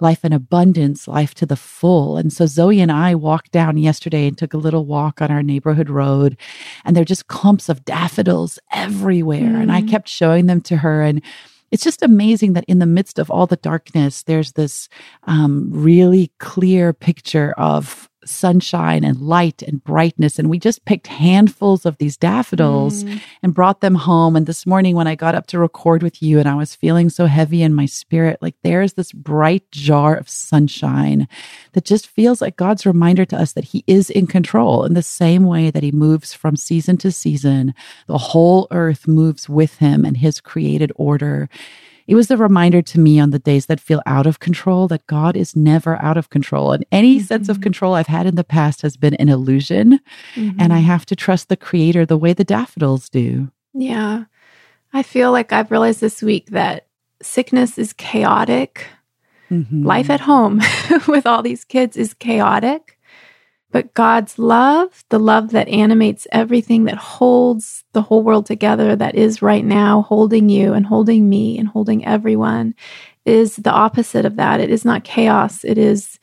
life 0.00 0.24
in 0.24 0.32
abundance, 0.32 1.06
life 1.08 1.34
to 1.34 1.46
the 1.46 1.56
full. 1.56 2.16
And 2.16 2.32
so 2.32 2.46
Zoe 2.46 2.80
and 2.80 2.92
I 2.92 3.14
walked 3.14 3.52
down 3.52 3.76
yesterday 3.78 4.26
and 4.26 4.36
took 4.36 4.54
a 4.54 4.58
little 4.58 4.86
walk 4.86 5.20
on 5.22 5.30
our 5.30 5.42
neighborhood 5.42 5.90
road 5.90 6.36
and 6.84 6.94
there 6.96 7.02
are 7.02 7.04
just 7.04 7.28
clumps 7.28 7.68
of 7.68 7.84
daffodils 7.84 8.58
everywhere. 8.72 9.56
And 9.56 9.70
I 9.72 9.82
Mm. 9.82 9.88
kept 9.88 10.08
showing 10.08 10.46
them 10.46 10.60
to 10.62 10.78
her 10.78 11.02
and 11.02 11.20
it's 11.70 11.84
just 11.84 12.02
amazing 12.02 12.54
that 12.54 12.64
in 12.66 12.80
the 12.80 12.86
midst 12.86 13.18
of 13.18 13.30
all 13.30 13.46
the 13.46 13.56
darkness, 13.56 14.24
there's 14.24 14.52
this 14.52 14.88
um, 15.24 15.68
really 15.70 16.32
clear 16.38 16.92
picture 16.92 17.52
of 17.56 18.09
sunshine 18.24 19.04
and 19.04 19.20
light 19.20 19.62
and 19.62 19.82
brightness. 19.82 20.38
And 20.38 20.50
we 20.50 20.58
just 20.58 20.84
picked 20.84 21.06
handfuls 21.06 21.86
of 21.86 21.96
these 21.98 22.16
daffodils 22.16 23.04
Mm. 23.04 23.20
and 23.42 23.54
brought 23.54 23.80
them 23.80 23.94
home. 23.94 24.36
And 24.36 24.46
this 24.46 24.66
morning, 24.66 24.94
when 24.94 25.06
I 25.06 25.14
got 25.14 25.34
up 25.34 25.46
to 25.48 25.58
record 25.58 26.02
with 26.02 26.22
you 26.22 26.38
and 26.38 26.48
I 26.48 26.54
was 26.54 26.74
feeling 26.74 27.08
so 27.10 27.26
heavy 27.26 27.62
in 27.62 27.74
my 27.74 27.86
spirit, 27.86 28.38
like 28.40 28.56
there's 28.62 28.94
this 28.94 29.12
bright 29.12 29.70
jar 29.70 30.14
of 30.16 30.28
sunshine 30.28 31.28
that 31.72 31.84
just 31.84 32.06
feels 32.06 32.40
like 32.40 32.56
God's 32.56 32.86
reminder 32.86 33.24
to 33.26 33.36
us 33.40 33.52
that 33.54 33.64
He 33.64 33.84
is 33.86 34.10
in 34.10 34.26
control 34.26 34.84
in 34.84 34.94
the 34.94 35.02
same 35.02 35.44
way 35.44 35.70
that 35.70 35.82
He 35.82 35.92
moves 35.92 36.34
from 36.34 36.56
season 36.56 36.96
to 36.98 37.10
season. 37.12 37.74
The 38.06 38.18
whole 38.18 38.66
earth 38.70 39.08
moves 39.08 39.48
with 39.48 39.76
Him 39.78 40.04
and 40.04 40.16
His 40.18 40.40
created 40.40 40.92
order. 40.96 41.48
It 42.10 42.16
was 42.16 42.28
a 42.28 42.36
reminder 42.36 42.82
to 42.82 42.98
me 42.98 43.20
on 43.20 43.30
the 43.30 43.38
days 43.38 43.66
that 43.66 43.78
feel 43.78 44.02
out 44.04 44.26
of 44.26 44.40
control 44.40 44.88
that 44.88 45.06
God 45.06 45.36
is 45.36 45.54
never 45.54 45.94
out 46.02 46.16
of 46.16 46.28
control. 46.28 46.72
And 46.72 46.84
any 46.90 47.20
sense 47.20 47.48
of 47.48 47.58
Mhm. 47.58 47.62
control 47.62 47.94
I've 47.94 48.08
had 48.08 48.26
in 48.26 48.34
the 48.34 48.42
past 48.42 48.82
has 48.82 48.96
been 48.96 49.14
an 49.14 49.28
illusion. 49.28 50.00
And 50.34 50.72
I 50.72 50.78
have 50.80 51.06
to 51.06 51.14
trust 51.14 51.48
the 51.48 51.56
creator 51.56 52.04
the 52.04 52.16
way 52.18 52.32
the 52.32 52.42
daffodils 52.42 53.08
do. 53.08 53.52
Yeah. 53.72 54.24
I 54.92 55.04
feel 55.04 55.30
like 55.30 55.52
I've 55.52 55.70
realized 55.70 56.00
this 56.00 56.20
week 56.20 56.46
that 56.50 56.86
sickness 57.22 57.78
is 57.78 57.92
chaotic. 57.92 58.86
Mhm. 59.48 59.84
Life 59.84 60.10
at 60.10 60.20
home 60.22 60.60
with 61.06 61.26
all 61.26 61.42
these 61.42 61.64
kids 61.64 61.96
is 61.96 62.12
chaotic. 62.14 62.98
But 63.72 63.94
God's 63.94 64.38
love, 64.38 65.04
the 65.10 65.18
love 65.20 65.50
that 65.52 65.68
animates 65.68 66.26
everything, 66.32 66.84
that 66.84 66.96
holds 66.96 67.84
the 67.92 68.02
whole 68.02 68.22
world 68.22 68.46
together, 68.46 68.96
that 68.96 69.14
is 69.14 69.42
right 69.42 69.64
now 69.64 70.02
holding 70.02 70.48
you 70.48 70.72
and 70.72 70.86
holding 70.86 71.28
me 71.28 71.58
and 71.58 71.68
holding 71.68 72.04
everyone, 72.04 72.74
is 73.24 73.56
the 73.56 73.70
opposite 73.70 74.24
of 74.24 74.36
that. 74.36 74.60
It 74.60 74.70
is 74.70 74.84
not 74.84 75.04
chaos, 75.04 75.64
it 75.64 75.78
is 75.78 76.18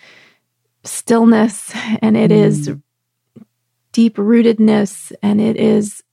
stillness 0.84 1.74
and 2.02 2.16
it 2.18 2.32
is 2.32 2.70
Mm. 2.70 2.82
deep 3.92 4.16
rootedness 4.18 5.12
and 5.22 5.42
it 5.42 5.58
is 5.58 6.04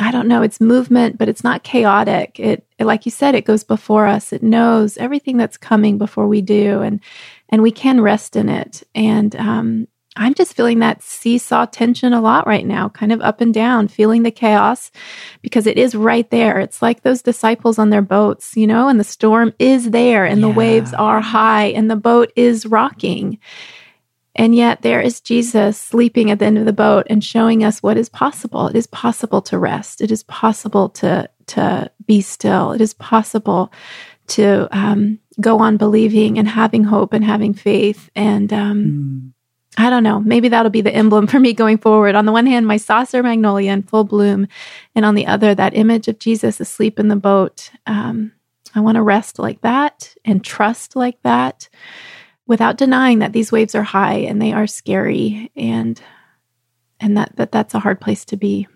I 0.00 0.10
don't 0.10 0.26
know, 0.26 0.42
it's 0.42 0.60
movement, 0.60 1.18
but 1.18 1.28
it's 1.28 1.44
not 1.44 1.62
chaotic. 1.62 2.40
It, 2.40 2.66
it 2.80 2.84
like 2.84 3.06
you 3.06 3.12
said, 3.12 3.36
it 3.36 3.44
goes 3.44 3.62
before 3.62 4.08
us. 4.08 4.32
It 4.32 4.42
knows 4.42 4.96
everything 4.98 5.36
that's 5.36 5.56
coming 5.56 5.98
before 5.98 6.26
we 6.26 6.42
do 6.42 6.82
and 6.82 7.00
and 7.48 7.62
we 7.62 7.70
can 7.70 8.00
rest 8.00 8.34
in 8.34 8.48
it. 8.48 8.82
And 8.94 9.36
um 9.36 9.86
I'm 10.16 10.34
just 10.34 10.54
feeling 10.54 10.78
that 10.78 11.02
seesaw 11.02 11.66
tension 11.66 12.12
a 12.12 12.20
lot 12.20 12.46
right 12.46 12.64
now, 12.64 12.88
kind 12.88 13.10
of 13.10 13.20
up 13.20 13.40
and 13.40 13.52
down, 13.52 13.88
feeling 13.88 14.22
the 14.22 14.30
chaos 14.30 14.92
because 15.42 15.66
it 15.66 15.76
is 15.76 15.94
right 15.94 16.28
there. 16.30 16.60
It's 16.60 16.80
like 16.80 17.02
those 17.02 17.22
disciples 17.22 17.78
on 17.78 17.90
their 17.90 18.02
boats, 18.02 18.56
you 18.56 18.66
know, 18.66 18.88
and 18.88 19.00
the 19.00 19.04
storm 19.04 19.52
is 19.58 19.90
there 19.90 20.24
and 20.24 20.42
the 20.42 20.48
waves 20.50 20.92
are 20.94 21.20
high 21.20 21.66
and 21.66 21.90
the 21.90 21.96
boat 21.96 22.32
is 22.36 22.64
rocking. 22.64 23.38
And 24.36 24.54
yet 24.54 24.82
there 24.82 25.00
is 25.00 25.20
Jesus 25.20 25.78
sleeping 25.78 26.30
at 26.30 26.38
the 26.38 26.46
end 26.46 26.58
of 26.58 26.64
the 26.64 26.72
boat 26.72 27.06
and 27.10 27.22
showing 27.22 27.64
us 27.64 27.82
what 27.82 27.96
is 27.96 28.08
possible. 28.08 28.68
It 28.68 28.76
is 28.76 28.86
possible 28.88 29.42
to 29.42 29.58
rest. 29.58 30.00
It 30.00 30.10
is 30.10 30.22
possible 30.24 30.88
to 30.90 31.28
to 31.46 31.90
be 32.06 32.20
still. 32.20 32.72
It 32.72 32.80
is 32.80 32.94
possible 32.94 33.72
to 34.28 34.66
um, 34.76 35.18
go 35.40 35.58
on 35.58 35.76
believing 35.76 36.38
and 36.38 36.48
having 36.48 36.84
hope 36.84 37.12
and 37.12 37.24
having 37.24 37.52
faith. 37.54 38.10
And 38.14 38.52
um, 38.52 38.84
Mm. 38.84 39.33
I 39.76 39.90
don't 39.90 40.04
know. 40.04 40.20
Maybe 40.20 40.48
that'll 40.48 40.70
be 40.70 40.82
the 40.82 40.94
emblem 40.94 41.26
for 41.26 41.40
me 41.40 41.52
going 41.52 41.78
forward. 41.78 42.14
On 42.14 42.26
the 42.26 42.32
one 42.32 42.46
hand, 42.46 42.66
my 42.66 42.76
saucer 42.76 43.22
magnolia 43.22 43.72
in 43.72 43.82
full 43.82 44.04
bloom, 44.04 44.46
and 44.94 45.04
on 45.04 45.14
the 45.14 45.26
other, 45.26 45.54
that 45.54 45.76
image 45.76 46.08
of 46.08 46.18
Jesus 46.18 46.60
asleep 46.60 46.98
in 46.98 47.08
the 47.08 47.16
boat. 47.16 47.70
Um, 47.86 48.32
I 48.74 48.80
want 48.80 48.96
to 48.96 49.02
rest 49.02 49.38
like 49.38 49.60
that 49.60 50.14
and 50.24 50.44
trust 50.44 50.96
like 50.96 51.20
that 51.22 51.68
without 52.46 52.76
denying 52.76 53.20
that 53.20 53.32
these 53.32 53.52
waves 53.52 53.74
are 53.74 53.82
high 53.82 54.16
and 54.16 54.40
they 54.40 54.52
are 54.52 54.66
scary 54.66 55.50
and 55.56 56.00
and 57.00 57.16
that, 57.16 57.34
that 57.36 57.52
that's 57.52 57.74
a 57.74 57.80
hard 57.80 58.00
place 58.00 58.24
to 58.26 58.36
be. 58.36 58.66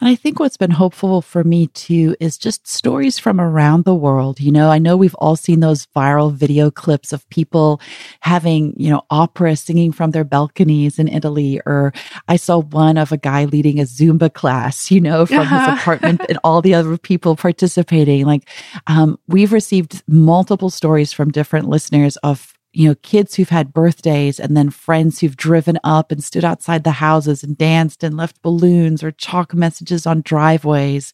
And 0.00 0.08
I 0.08 0.14
think 0.14 0.38
what's 0.38 0.56
been 0.56 0.70
hopeful 0.70 1.22
for 1.22 1.44
me 1.44 1.68
too 1.68 2.16
is 2.20 2.38
just 2.38 2.66
stories 2.66 3.18
from 3.18 3.40
around 3.40 3.84
the 3.84 3.94
world. 3.94 4.40
You 4.40 4.52
know, 4.52 4.70
I 4.70 4.78
know 4.78 4.96
we've 4.96 5.14
all 5.16 5.36
seen 5.36 5.60
those 5.60 5.86
viral 5.94 6.32
video 6.32 6.70
clips 6.70 7.12
of 7.12 7.28
people 7.30 7.80
having, 8.20 8.74
you 8.76 8.90
know, 8.90 9.02
opera 9.10 9.56
singing 9.56 9.92
from 9.92 10.10
their 10.10 10.24
balconies 10.24 10.98
in 10.98 11.08
Italy, 11.08 11.60
or 11.66 11.92
I 12.28 12.36
saw 12.36 12.58
one 12.58 12.96
of 12.96 13.12
a 13.12 13.16
guy 13.16 13.44
leading 13.44 13.80
a 13.80 13.84
Zumba 13.84 14.32
class, 14.32 14.90
you 14.90 15.00
know, 15.00 15.26
from 15.26 15.40
uh-huh. 15.40 15.70
his 15.72 15.80
apartment 15.80 16.22
and 16.28 16.38
all 16.44 16.62
the 16.62 16.74
other 16.74 16.96
people 16.98 17.36
participating. 17.36 18.26
Like, 18.26 18.48
um, 18.86 19.18
we've 19.28 19.52
received 19.52 20.02
multiple 20.08 20.70
stories 20.70 21.12
from 21.12 21.30
different 21.30 21.68
listeners 21.68 22.16
of 22.18 22.53
you 22.74 22.88
know, 22.88 22.94
kids 22.96 23.34
who've 23.34 23.48
had 23.48 23.72
birthdays 23.72 24.40
and 24.40 24.56
then 24.56 24.68
friends 24.68 25.20
who've 25.20 25.36
driven 25.36 25.78
up 25.84 26.10
and 26.10 26.22
stood 26.22 26.44
outside 26.44 26.82
the 26.82 26.90
houses 26.90 27.44
and 27.44 27.56
danced 27.56 28.02
and 28.02 28.16
left 28.16 28.42
balloons 28.42 29.02
or 29.02 29.12
chalk 29.12 29.54
messages 29.54 30.06
on 30.06 30.22
driveways. 30.22 31.12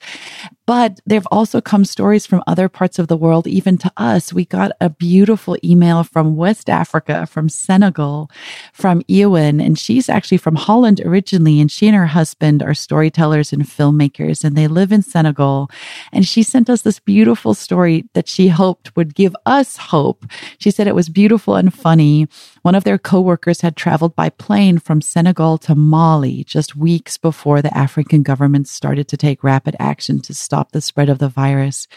But 0.71 1.01
there 1.05 1.17
have 1.17 1.27
also 1.33 1.61
come 1.61 1.85
stories 1.85 2.27
from 2.27 2.45
other 2.47 2.69
parts 2.69 3.01
of 3.01 3.09
the 3.09 3.17
world, 3.17 3.49
even 3.49 3.77
to 3.79 3.91
us. 3.97 4.33
We 4.33 4.45
got 4.45 4.71
a 4.81 4.89
beautiful 4.89 5.57
email 5.65 6.05
from 6.05 6.37
West 6.37 6.71
Africa, 6.71 7.27
from 7.27 7.49
Senegal, 7.49 8.31
from 8.73 9.03
Ewan, 9.09 9.61
and 9.61 9.77
she's 9.77 10.09
actually 10.09 10.39
from 10.39 10.55
Holland 10.55 11.01
originally. 11.05 11.61
And 11.61 11.73
she 11.73 11.89
and 11.89 11.97
her 11.97 12.07
husband 12.07 12.63
are 12.63 12.73
storytellers 12.73 13.53
and 13.53 13.65
filmmakers, 13.65 14.45
and 14.45 14.55
they 14.55 14.69
live 14.69 14.93
in 14.93 15.03
Senegal. 15.03 15.69
And 16.13 16.25
she 16.25 16.45
sent 16.45 16.71
us 16.71 16.83
this 16.83 17.01
beautiful 17.01 17.53
story 17.53 18.05
that 18.13 18.29
she 18.29 18.47
hoped 18.47 18.95
would 18.95 19.17
give 19.17 19.35
us 19.47 19.77
hope. 19.77 20.25
She 20.59 20.71
said 20.71 20.87
it 20.87 20.95
was 20.95 21.09
beautiful 21.09 21.57
and 21.57 21.75
funny. 21.75 22.29
One 22.63 22.77
of 22.77 22.85
their 22.85 22.97
coworkers 22.97 23.63
had 23.63 23.75
traveled 23.75 24.15
by 24.15 24.29
plane 24.29 24.79
from 24.79 25.01
Senegal 25.01 25.59
to 25.59 25.75
Mali 25.75 26.45
just 26.45 26.77
weeks 26.77 27.19
before 27.19 27.61
the 27.61 27.77
African 27.77 28.23
government 28.23 28.69
started 28.69 29.09
to 29.09 29.17
take 29.17 29.43
rapid 29.43 29.75
action 29.81 30.21
to 30.21 30.33
stop 30.33 30.60
the 30.73 30.81
spread 30.81 31.09
of 31.09 31.19
the 31.19 31.29
virus. 31.29 31.89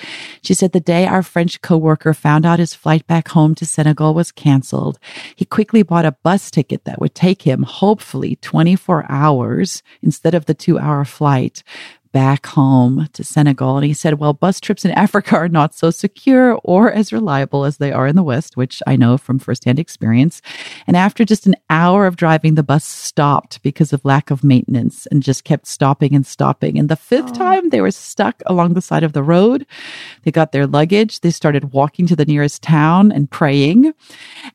She 0.42 0.54
said 0.54 0.72
the 0.72 0.80
day 0.80 1.06
our 1.06 1.24
French 1.24 1.62
coworker 1.62 2.14
found 2.14 2.46
out 2.46 2.60
his 2.60 2.74
flight 2.74 3.06
back 3.08 3.30
home 3.30 3.56
to 3.56 3.66
Senegal 3.66 4.14
was 4.14 4.32
canceled, 4.32 5.00
he 5.36 5.46
quickly 5.46 5.84
bought 5.84 6.06
a 6.06 6.16
bus 6.24 6.50
ticket 6.50 6.86
that 6.86 7.00
would 7.00 7.16
take 7.16 7.44
him 7.44 7.64
hopefully 7.64 8.38
24 8.38 9.06
hours 9.10 9.84
instead 10.02 10.34
of 10.34 10.46
the 10.46 10.54
two 10.54 10.80
hour 10.80 11.06
flight 11.06 11.64
back 12.14 12.46
home 12.46 13.10
to 13.12 13.24
Senegal. 13.24 13.78
And 13.78 13.86
he 13.86 13.94
said, 13.94 14.20
well, 14.20 14.34
bus 14.34 14.62
trips 14.62 14.86
in 14.86 14.92
Africa 14.92 15.36
are 15.36 15.50
not 15.50 15.74
so 15.74 15.90
secure 15.90 16.60
or 16.64 16.92
as 16.92 17.12
reliable 17.12 17.66
as 17.66 17.78
they 17.78 17.92
are 17.92 18.08
in 18.08 18.16
the 18.16 18.24
West, 18.24 18.56
which 18.56 18.82
I 18.86 18.96
know 18.96 19.18
from 19.18 19.40
firsthand 19.40 19.80
experience. 19.80 20.42
And 20.86 20.96
after 20.96 21.26
just 21.26 21.48
an 21.48 21.56
hour 21.72 22.06
of 22.06 22.16
driving, 22.16 22.54
the 22.54 22.64
bus 22.64 22.86
stopped 22.86 23.62
because 23.64 23.92
of 23.92 24.06
lack 24.06 24.30
of 24.30 24.44
maintenance 24.44 25.08
and 25.08 25.24
just 25.24 25.44
kept 25.44 25.66
stopping 25.66 26.14
and 26.14 26.26
stopping. 26.26 26.78
And 26.78 26.88
the 26.88 26.96
fifth 26.96 27.32
oh. 27.32 27.34
time 27.34 27.70
they 27.70 27.82
were 27.82 27.92
stuck 27.92 28.44
along 28.46 28.76
the 28.76 28.82
side 28.82 29.04
of 29.04 29.14
the 29.14 29.24
road. 29.24 29.66
They 30.22 30.32
got 30.32 30.52
their 30.52 30.68
luggage. 30.68 31.22
They 31.22 31.32
started 31.32 31.74
walking 31.74 32.06
to 32.08 32.16
the 32.16 32.26
nearest 32.26 32.62
town 32.62 33.12
and 33.12 33.30
praying 33.30 33.92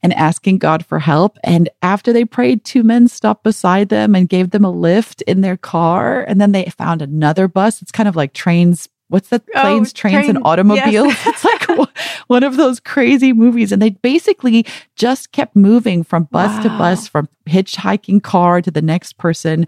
and 0.02 0.14
asking 0.14 0.58
God 0.58 0.86
for 0.86 1.00
help. 1.00 1.38
And 1.42 1.68
after 1.82 2.12
they 2.12 2.24
prayed, 2.24 2.64
two 2.64 2.84
men 2.84 3.08
stopped 3.08 3.42
beside 3.42 3.88
them 3.88 4.14
and 4.14 4.28
gave 4.28 4.50
them 4.50 4.64
a 4.64 4.70
lift 4.70 5.22
in 5.22 5.40
their 5.40 5.56
car. 5.56 6.22
And 6.22 6.40
then 6.40 6.52
they 6.52 6.66
found 6.66 7.02
another 7.02 7.47
bus. 7.48 7.82
It's 7.82 7.92
kind 7.92 8.08
of 8.08 8.16
like 8.16 8.32
trains. 8.32 8.88
What's 9.08 9.30
that? 9.30 9.42
Oh, 9.54 9.60
Planes, 9.62 9.90
oh, 9.90 9.96
trains, 9.96 10.26
train, 10.26 10.36
and 10.36 10.44
automobiles. 10.44 11.08
Yes. 11.08 11.26
it's 11.26 11.44
like 11.44 11.88
one 12.26 12.42
of 12.42 12.56
those 12.56 12.78
crazy 12.78 13.32
movies. 13.32 13.72
And 13.72 13.80
they 13.80 13.90
basically 13.90 14.66
just 14.96 15.32
kept 15.32 15.56
moving 15.56 16.04
from 16.04 16.24
bus 16.24 16.56
wow. 16.56 16.62
to 16.62 16.68
bus, 16.70 17.08
from 17.08 17.28
hitchhiking 17.48 18.22
car 18.22 18.62
to 18.62 18.70
the 18.70 18.82
next 18.82 19.18
person 19.18 19.66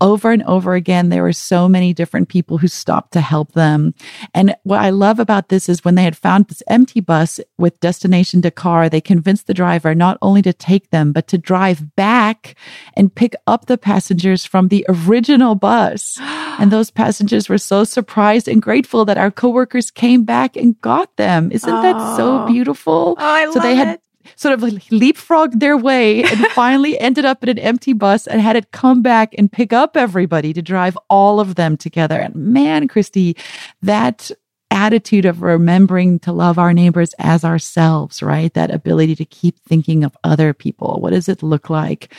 over 0.00 0.30
and 0.30 0.42
over 0.42 0.74
again, 0.74 1.08
there 1.08 1.22
were 1.22 1.32
so 1.32 1.68
many 1.68 1.94
different 1.94 2.28
people 2.28 2.58
who 2.58 2.68
stopped 2.68 3.12
to 3.12 3.20
help 3.20 3.52
them. 3.52 3.94
And 4.34 4.54
what 4.62 4.80
I 4.80 4.90
love 4.90 5.18
about 5.18 5.48
this 5.48 5.68
is 5.68 5.84
when 5.84 5.94
they 5.94 6.02
had 6.02 6.16
found 6.16 6.48
this 6.48 6.62
empty 6.68 7.00
bus 7.00 7.40
with 7.56 7.80
destination 7.80 8.42
Dakar, 8.42 8.88
they 8.88 9.00
convinced 9.00 9.46
the 9.46 9.54
driver 9.54 9.94
not 9.94 10.18
only 10.20 10.42
to 10.42 10.52
take 10.52 10.90
them, 10.90 11.12
but 11.12 11.28
to 11.28 11.38
drive 11.38 11.96
back 11.96 12.56
and 12.94 13.14
pick 13.14 13.34
up 13.46 13.66
the 13.66 13.78
passengers 13.78 14.44
from 14.44 14.68
the 14.68 14.84
original 14.88 15.54
bus. 15.54 16.18
And 16.58 16.70
those 16.70 16.90
passengers 16.90 17.50
were 17.50 17.58
so 17.58 17.84
surprised 17.84 18.48
and 18.48 18.62
grateful 18.62 19.04
that 19.04 19.18
our 19.18 19.30
coworkers 19.30 19.90
came 19.90 20.24
back 20.24 20.56
and 20.56 20.80
got 20.80 21.14
them. 21.16 21.52
Isn't 21.52 21.68
oh. 21.68 21.82
that 21.82 22.16
so 22.16 22.46
beautiful? 22.46 23.14
Oh, 23.18 23.22
I 23.22 23.44
so 23.44 23.50
love 23.50 23.62
they 23.62 23.74
had 23.74 23.88
it 23.88 24.00
sort 24.34 24.54
of 24.54 24.60
leapfrogged 24.60 25.60
their 25.60 25.76
way 25.76 26.22
and 26.22 26.46
finally 26.52 26.98
ended 26.98 27.24
up 27.24 27.42
in 27.42 27.48
an 27.48 27.58
empty 27.58 27.92
bus 27.92 28.26
and 28.26 28.40
had 28.40 28.56
it 28.56 28.72
come 28.72 29.02
back 29.02 29.34
and 29.38 29.50
pick 29.50 29.72
up 29.72 29.96
everybody 29.96 30.52
to 30.52 30.62
drive 30.62 30.98
all 31.08 31.40
of 31.40 31.54
them 31.54 31.76
together. 31.76 32.18
And 32.18 32.34
man, 32.34 32.88
Christie, 32.88 33.36
that 33.82 34.30
attitude 34.76 35.24
of 35.24 35.40
remembering 35.40 36.18
to 36.18 36.30
love 36.30 36.58
our 36.58 36.74
neighbors 36.74 37.14
as 37.18 37.44
ourselves, 37.44 38.22
right? 38.22 38.52
That 38.52 38.70
ability 38.70 39.16
to 39.16 39.24
keep 39.24 39.58
thinking 39.60 40.04
of 40.04 40.14
other 40.22 40.52
people. 40.52 40.98
What 41.00 41.10
does 41.10 41.30
it 41.30 41.42
look 41.42 41.70
like 41.70 42.12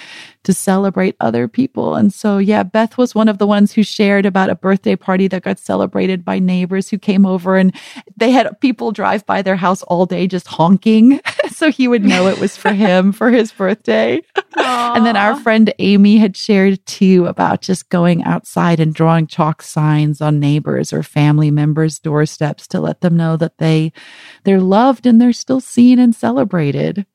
to 0.43 0.53
celebrate 0.53 1.15
other 1.19 1.47
people? 1.47 1.93
And 1.93 2.11
so, 2.11 2.39
yeah, 2.39 2.63
Beth 2.63 2.97
was 2.97 3.13
one 3.13 3.29
of 3.29 3.37
the 3.37 3.45
ones 3.45 3.73
who 3.73 3.83
shared 3.83 4.25
about 4.25 4.49
a 4.49 4.55
birthday 4.55 4.95
party 4.95 5.27
that 5.27 5.43
got 5.43 5.59
celebrated 5.59 6.25
by 6.25 6.39
neighbors 6.39 6.89
who 6.89 6.97
came 6.97 7.27
over 7.27 7.57
and 7.57 7.75
they 8.17 8.31
had 8.31 8.59
people 8.59 8.91
drive 8.91 9.23
by 9.27 9.43
their 9.43 9.55
house 9.55 9.83
all 9.83 10.07
day 10.07 10.25
just 10.25 10.47
honking. 10.47 11.21
so 11.51 11.69
he 11.69 11.87
would 11.87 12.03
know 12.03 12.25
it 12.25 12.39
was 12.39 12.57
for 12.57 12.73
him 12.73 13.11
for 13.19 13.29
his 13.29 13.51
birthday. 13.51 14.19
and 14.55 15.05
then 15.05 15.15
our 15.15 15.35
friend 15.41 15.71
Amy 15.77 16.17
had 16.17 16.35
shared 16.35 16.83
too 16.87 17.27
about 17.27 17.61
just 17.61 17.89
going 17.89 18.23
outside 18.23 18.79
and 18.79 18.95
drawing 18.95 19.27
chalk 19.27 19.61
signs 19.61 20.21
on 20.21 20.39
neighbors 20.39 20.91
or 20.91 21.03
family 21.03 21.51
members' 21.51 21.99
doors 21.99 22.31
steps 22.47 22.67
to 22.67 22.79
let 22.79 23.01
them 23.01 23.17
know 23.17 23.35
that 23.35 23.57
they 23.57 23.91
they're 24.43 24.61
loved 24.61 25.05
and 25.05 25.19
they're 25.19 25.33
still 25.33 25.59
seen 25.59 25.99
and 25.99 26.15
celebrated. 26.15 27.05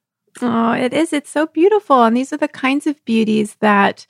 Oh, 0.41 0.73
it 0.73 0.93
is. 0.93 1.13
It's 1.13 1.31
so 1.31 1.47
beautiful. 1.47 2.03
And 2.03 2.17
these 2.17 2.33
are 2.33 2.39
the 2.39 2.49
kinds 2.49 2.87
of 2.87 3.03
beauties 3.05 3.57
that 3.61 4.07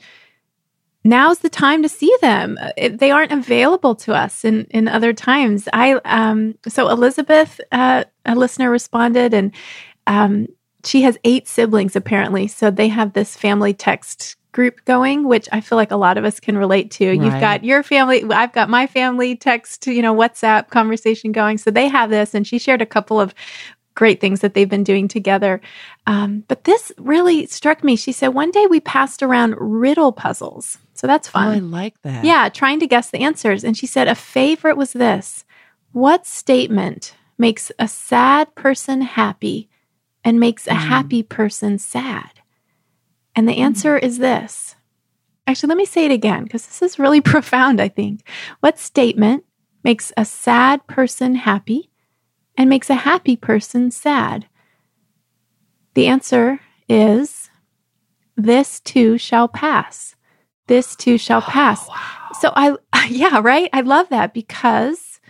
now's 1.04 1.40
the 1.40 1.48
time 1.48 1.82
to 1.82 1.88
see 1.88 2.14
them. 2.20 2.58
It, 2.76 2.98
they 2.98 3.11
aren't 3.11 3.32
available 3.32 3.94
to 3.96 4.14
us 4.14 4.44
in, 4.44 4.66
in 4.70 4.88
other 4.88 5.12
times. 5.12 5.68
I 5.72 5.94
um 6.04 6.56
so 6.66 6.88
Elizabeth, 6.88 7.61
uh, 7.70 8.04
a 8.24 8.35
listener 8.35 8.70
responded, 8.70 9.32
and 9.32 9.52
um, 10.08 10.48
she 10.85 11.02
has 11.02 11.18
eight 11.22 11.46
siblings 11.46 11.94
apparently. 11.94 12.48
So 12.48 12.70
they 12.70 12.88
have 12.88 13.12
this 13.12 13.37
family 13.37 13.74
text 13.74 14.37
group 14.53 14.85
going, 14.85 15.27
which 15.27 15.49
I 15.51 15.61
feel 15.61 15.77
like 15.77 15.91
a 15.91 15.97
lot 15.97 16.19
of 16.19 16.25
us 16.25 16.38
can 16.38 16.57
relate 16.57 16.91
to. 16.93 17.09
Right. 17.09 17.21
You've 17.21 17.41
got 17.41 17.65
your 17.65 17.83
family, 17.83 18.23
I've 18.31 18.53
got 18.53 18.69
my 18.69 18.87
family 18.87 19.35
text, 19.35 19.87
you 19.87 20.03
know, 20.03 20.15
WhatsApp 20.15 20.69
conversation 20.69 21.33
going. 21.33 21.59
So 21.59 21.71
they 21.71 21.88
have 21.88 22.11
this, 22.11 22.35
and 22.35 22.47
she 22.47 22.59
shared 22.59 22.83
a 22.83 22.87
couple 22.87 23.21
of 23.21 23.35
great 23.95 24.21
things 24.21 24.41
that 24.41 24.55
they've 24.55 24.69
been 24.69 24.85
doing 24.85 25.09
together. 25.09 25.61
Um, 26.07 26.45
but 26.49 26.65
this 26.65 26.93
really 26.99 27.47
struck 27.47 27.85
me. 27.85 27.97
She 27.97 28.12
said 28.12 28.29
one 28.29 28.51
day 28.51 28.67
we 28.67 28.81
passed 28.81 29.23
around 29.23 29.55
riddle 29.59 30.12
puzzles. 30.12 30.79
So 30.95 31.07
that's 31.07 31.29
fun. 31.29 31.49
Oh, 31.49 31.53
I 31.53 31.59
like 31.59 32.01
that. 32.03 32.25
Yeah, 32.25 32.49
trying 32.49 32.81
to 32.81 32.87
guess 32.87 33.11
the 33.11 33.19
answers. 33.21 33.65
And 33.65 33.77
she 33.77 33.87
said 33.87 34.09
a 34.09 34.15
favorite 34.15 34.77
was 34.77 34.93
this 34.93 35.45
What 35.93 36.27
statement 36.27 37.15
makes 37.38 37.73
a 37.79 37.88
sad 37.88 38.55
person 38.55 39.01
happy 39.03 39.69
and 40.25 40.38
makes 40.38 40.67
a 40.67 40.71
mm. 40.71 40.77
happy 40.77 41.23
person 41.23 41.79
sad? 41.79 42.32
And 43.35 43.49
the 43.49 43.53
mm-hmm. 43.53 43.62
answer 43.62 43.99
is 43.99 44.18
this. 44.18 44.75
Actually, 45.47 45.68
let 45.68 45.79
me 45.79 45.85
say 45.85 46.05
it 46.05 46.12
again 46.12 46.45
because 46.45 46.66
this 46.66 46.83
is 46.83 46.99
really 46.99 47.21
profound, 47.33 47.81
I 47.81 47.88
think. 47.88 48.27
What 48.61 48.79
statement 48.79 49.45
makes 49.85 50.12
a 50.16 50.25
sad 50.25 50.87
person 50.87 51.35
happy 51.35 51.90
and 52.57 52.71
makes 52.71 52.90
a 52.90 52.95
happy 52.95 53.37
person 53.37 53.90
sad? 53.90 54.47
The 55.95 56.07
answer 56.07 56.61
is 56.88 57.51
this 58.37 58.81
too 58.81 59.18
shall 59.18 59.49
pass. 59.49 60.16
This 60.68 60.97
too 60.97 61.18
shall 61.18 61.42
oh, 61.47 61.51
pass. 61.51 61.85
Oh, 61.85 61.90
wow. 61.90 62.29
So 62.40 62.53
I 62.55 62.77
yeah, 63.09 63.40
right? 63.42 63.68
I 63.73 63.81
love 63.81 64.09
that 64.11 64.33
because 64.33 65.21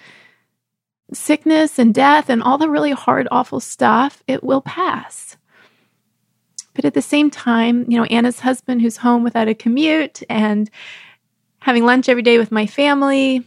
sickness 1.13 1.79
and 1.79 1.95
death 1.95 2.29
and 2.29 2.43
all 2.43 2.59
the 2.59 2.71
really 2.71 2.93
hard 2.93 3.29
awful 3.31 3.61
stuff, 3.61 4.23
it 4.27 4.43
will 4.43 4.63
pass. 4.63 5.32
But 6.75 6.85
at 6.85 6.95
the 6.95 7.03
same 7.03 7.31
time, 7.31 7.85
you 7.91 7.99
know, 7.99 8.05
Anna's 8.05 8.41
husband 8.41 8.81
who's 8.81 8.97
home 8.97 9.23
without 9.23 9.49
a 9.49 9.55
commute 9.55 10.23
and 10.29 10.71
having 11.61 11.85
lunch 11.85 12.09
every 12.09 12.23
day 12.23 12.39
with 12.39 12.51
my 12.51 12.67
family, 12.67 13.45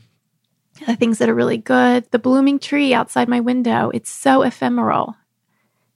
the 0.86 0.96
things 0.96 1.18
that 1.18 1.30
are 1.30 1.36
really 1.36 1.58
good, 1.58 2.10
the 2.12 2.20
blooming 2.20 2.60
tree 2.60 2.94
outside 2.94 3.28
my 3.28 3.40
window, 3.40 3.90
it's 3.94 4.10
so 4.10 4.42
ephemeral. 4.42 5.16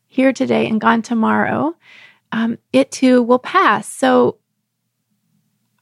Here 0.07 0.33
today 0.33 0.67
and 0.67 0.81
gone 0.81 1.03
tomorrow, 1.03 1.75
um, 2.31 2.57
it 2.73 2.91
too 2.91 3.21
will 3.21 3.39
pass. 3.39 3.87
So 3.87 4.37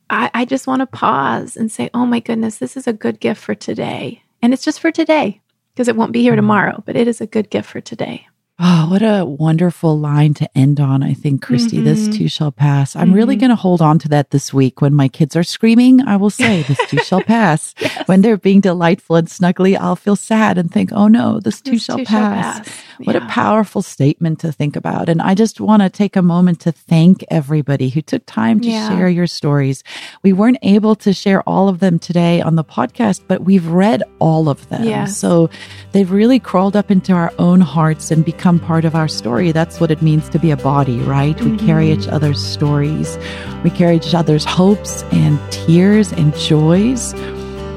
I, 0.10 0.30
I 0.34 0.46
just 0.46 0.68
want 0.68 0.82
to 0.82 0.86
pause 0.86 1.56
and 1.56 1.72
say, 1.72 1.90
oh 1.94 2.06
my 2.06 2.20
goodness, 2.20 2.58
this 2.58 2.76
is 2.76 2.88
a 2.88 2.94
good 2.94 3.20
gift 3.20 3.42
for 3.42 3.56
today. 3.56 4.24
And 4.42 4.54
it's 4.54 4.66
just 4.66 4.80
for 4.80 4.92
today 4.92 5.42
because 5.74 5.88
it 5.88 5.96
won't 5.96 6.12
be 6.12 6.22
here 6.22 6.34
mm-hmm. 6.34 6.40
tomorrow, 6.40 6.84
but 6.86 6.96
it 6.96 7.08
is 7.08 7.22
a 7.22 7.28
good 7.28 7.50
gift 7.50 7.70
for 7.70 7.82
today. 7.82 8.28
Oh, 8.60 8.88
what 8.90 9.04
a 9.04 9.24
wonderful 9.24 10.00
line 10.00 10.34
to 10.36 10.58
end 10.58 10.80
on. 10.80 11.04
I 11.04 11.14
think, 11.14 11.44
Christie, 11.44 11.78
mm-hmm. 11.78 11.86
this 11.86 12.08
too 12.18 12.28
shall 12.28 12.52
pass. 12.52 12.96
I'm 12.96 13.10
mm-hmm. 13.10 13.16
really 13.16 13.36
going 13.36 13.52
to 13.52 13.56
hold 13.56 13.84
on 13.84 14.00
to 14.00 14.10
that 14.10 14.32
this 14.32 14.52
week. 14.52 14.82
When 14.82 14.96
my 14.96 15.10
kids 15.10 15.36
are 15.36 15.44
screaming, 15.44 16.02
I 16.02 16.16
will 16.16 16.32
say, 16.32 16.64
this 16.64 16.80
too 16.88 16.98
shall 16.98 17.22
pass. 17.24 17.76
Yes. 17.80 18.08
When 18.08 18.22
they're 18.22 18.36
being 18.36 18.60
delightful 18.60 19.16
and 19.16 19.28
snuggly, 19.28 19.78
I'll 19.78 19.96
feel 19.96 20.16
sad 20.16 20.58
and 20.58 20.72
think, 20.72 20.92
oh 20.92 21.08
no, 21.08 21.40
this 21.40 21.62
too, 21.62 21.74
this 21.74 21.84
shall, 21.84 21.98
too 22.00 22.06
pass. 22.06 22.56
shall 22.56 22.64
pass. 22.64 22.84
What 23.04 23.16
yeah. 23.16 23.28
a 23.28 23.30
powerful 23.30 23.84
statement 23.84 24.40
to 24.40 24.52
think 24.52 24.76
about. 24.76 25.08
And 25.08 25.22
I 25.22 25.36
just 25.36 25.62
want 25.62 25.84
to 25.84 25.90
take 25.92 26.16
a 26.16 26.24
moment 26.24 26.60
to 26.62 26.72
thank 26.72 27.24
everybody 27.30 27.90
who 27.90 28.02
took 28.02 28.26
time 28.26 28.60
to 28.62 28.68
yeah. 28.68 28.90
share 28.90 29.08
your 29.08 29.28
stories. 29.28 29.84
We 30.24 30.34
weren't 30.34 30.58
able 30.64 30.96
to 30.96 31.14
share 31.14 31.44
all 31.44 31.70
of 31.70 31.80
them 31.80 32.00
today 32.00 32.42
on 32.42 32.56
the 32.56 32.64
podcast, 32.64 33.22
but 33.28 33.44
we've 33.44 33.68
read 33.68 34.02
all 34.18 34.50
of 34.50 34.68
them. 34.70 34.84
Yes. 34.84 35.16
So 35.16 35.52
they've 35.92 36.10
really 36.10 36.40
crawled 36.40 36.76
up 36.76 36.90
into 36.90 37.14
our 37.14 37.32
own 37.38 37.62
hearts 37.62 38.10
and 38.10 38.26
become 38.26 38.47
become 38.48 38.60
part 38.66 38.86
of 38.86 38.96
our 38.96 39.10
story. 39.10 39.52
That's 39.52 39.82
what 39.82 39.92
it 39.92 40.02
means 40.02 40.30
to 40.30 40.40
be 40.40 40.52
a 40.52 40.56
body, 40.56 41.00
right? 41.00 41.36
Mm-hmm. 41.36 41.58
We 41.58 41.68
carry 41.68 41.92
each 41.92 42.08
other's 42.08 42.42
stories, 42.42 43.18
we 43.62 43.70
carry 43.70 43.98
each 43.98 44.14
other's 44.16 44.46
hopes 44.46 45.04
and 45.12 45.38
tears 45.52 46.14
and 46.14 46.34
joys. 46.38 47.14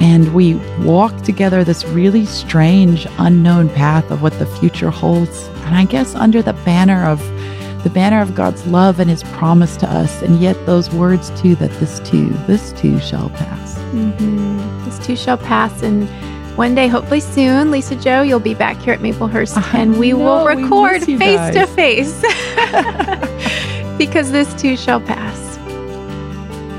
And 0.01 0.33
we 0.33 0.55
walk 0.85 1.23
together 1.23 1.65
this 1.65 1.85
really 1.87 2.25
strange, 2.25 3.09
unknown 3.19 3.69
path 3.71 4.13
of 4.13 4.23
what 4.23 4.39
the 4.39 4.47
future 4.47 4.91
holds. 4.91 5.49
And 5.65 5.75
I 5.75 5.87
guess 5.87 6.15
under 6.15 6.41
the 6.41 6.53
banner 6.65 7.05
of 7.05 7.19
the 7.83 7.91
banner 7.91 8.21
of 8.21 8.37
God's 8.37 8.65
love 8.69 9.01
and 9.01 9.11
his 9.11 9.25
promise 9.25 9.77
to 9.79 9.91
us. 9.91 10.23
And 10.23 10.41
yet 10.41 10.55
those 10.67 10.89
words 10.91 11.31
too, 11.41 11.57
that 11.57 11.73
this 11.81 11.99
too, 12.09 12.29
this 12.47 12.73
too 12.75 13.01
shall 13.01 13.31
pass. 13.31 13.75
Mm-hmm. 13.91 14.85
This 14.85 15.05
too 15.05 15.17
shall 15.17 15.39
pass. 15.39 15.83
And 15.83 16.09
one 16.61 16.75
day, 16.75 16.89
hopefully 16.89 17.21
soon, 17.21 17.71
Lisa-Jo, 17.71 18.21
you'll 18.21 18.39
be 18.39 18.53
back 18.53 18.77
here 18.83 18.93
at 18.93 19.01
Maplehurst 19.01 19.57
and 19.73 19.99
we 19.99 20.13
will 20.13 20.45
record 20.45 21.03
face 21.03 21.55
to 21.55 21.67
face 21.69 22.21
because 23.97 24.31
this 24.31 24.53
too 24.61 24.77
shall 24.77 25.01
pass. 25.01 25.57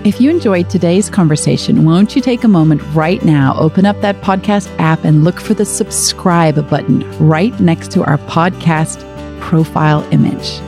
If 0.06 0.22
you 0.22 0.30
enjoyed 0.30 0.70
today's 0.70 1.10
conversation, 1.10 1.84
won't 1.84 2.16
you 2.16 2.22
take 2.22 2.44
a 2.44 2.48
moment 2.48 2.84
right 2.94 3.26
now, 3.26 3.56
open 3.58 3.88
up 3.88 4.00
that 4.02 4.22
podcast 4.22 4.72
app 4.78 5.04
and 5.04 5.24
look 5.24 5.40
for 5.40 5.56
the 5.56 5.66
subscribe 5.66 6.70
button 6.70 7.00
right 7.18 7.60
next 7.60 7.90
to 7.94 8.04
our 8.04 8.20
podcast 8.20 9.00
profile 9.40 10.08
image. 10.12 10.60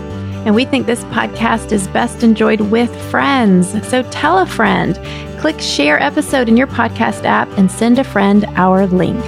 And 0.48 0.56
we 0.56 0.66
think 0.66 0.88
this 0.88 1.04
podcast 1.06 1.72
is 1.72 1.88
best 1.90 2.24
enjoyed 2.24 2.62
with 2.62 2.90
friends. 3.12 3.88
So 3.88 4.02
tell 4.10 4.40
a 4.40 4.48
friend 4.48 4.98
click 5.44 5.60
share 5.60 6.02
episode 6.02 6.48
in 6.48 6.56
your 6.56 6.68
podcast 6.68 7.26
app 7.26 7.50
and 7.58 7.70
send 7.70 8.00
a 8.00 8.04
friend 8.06 8.46
our 8.56 8.88
link. 8.88 9.22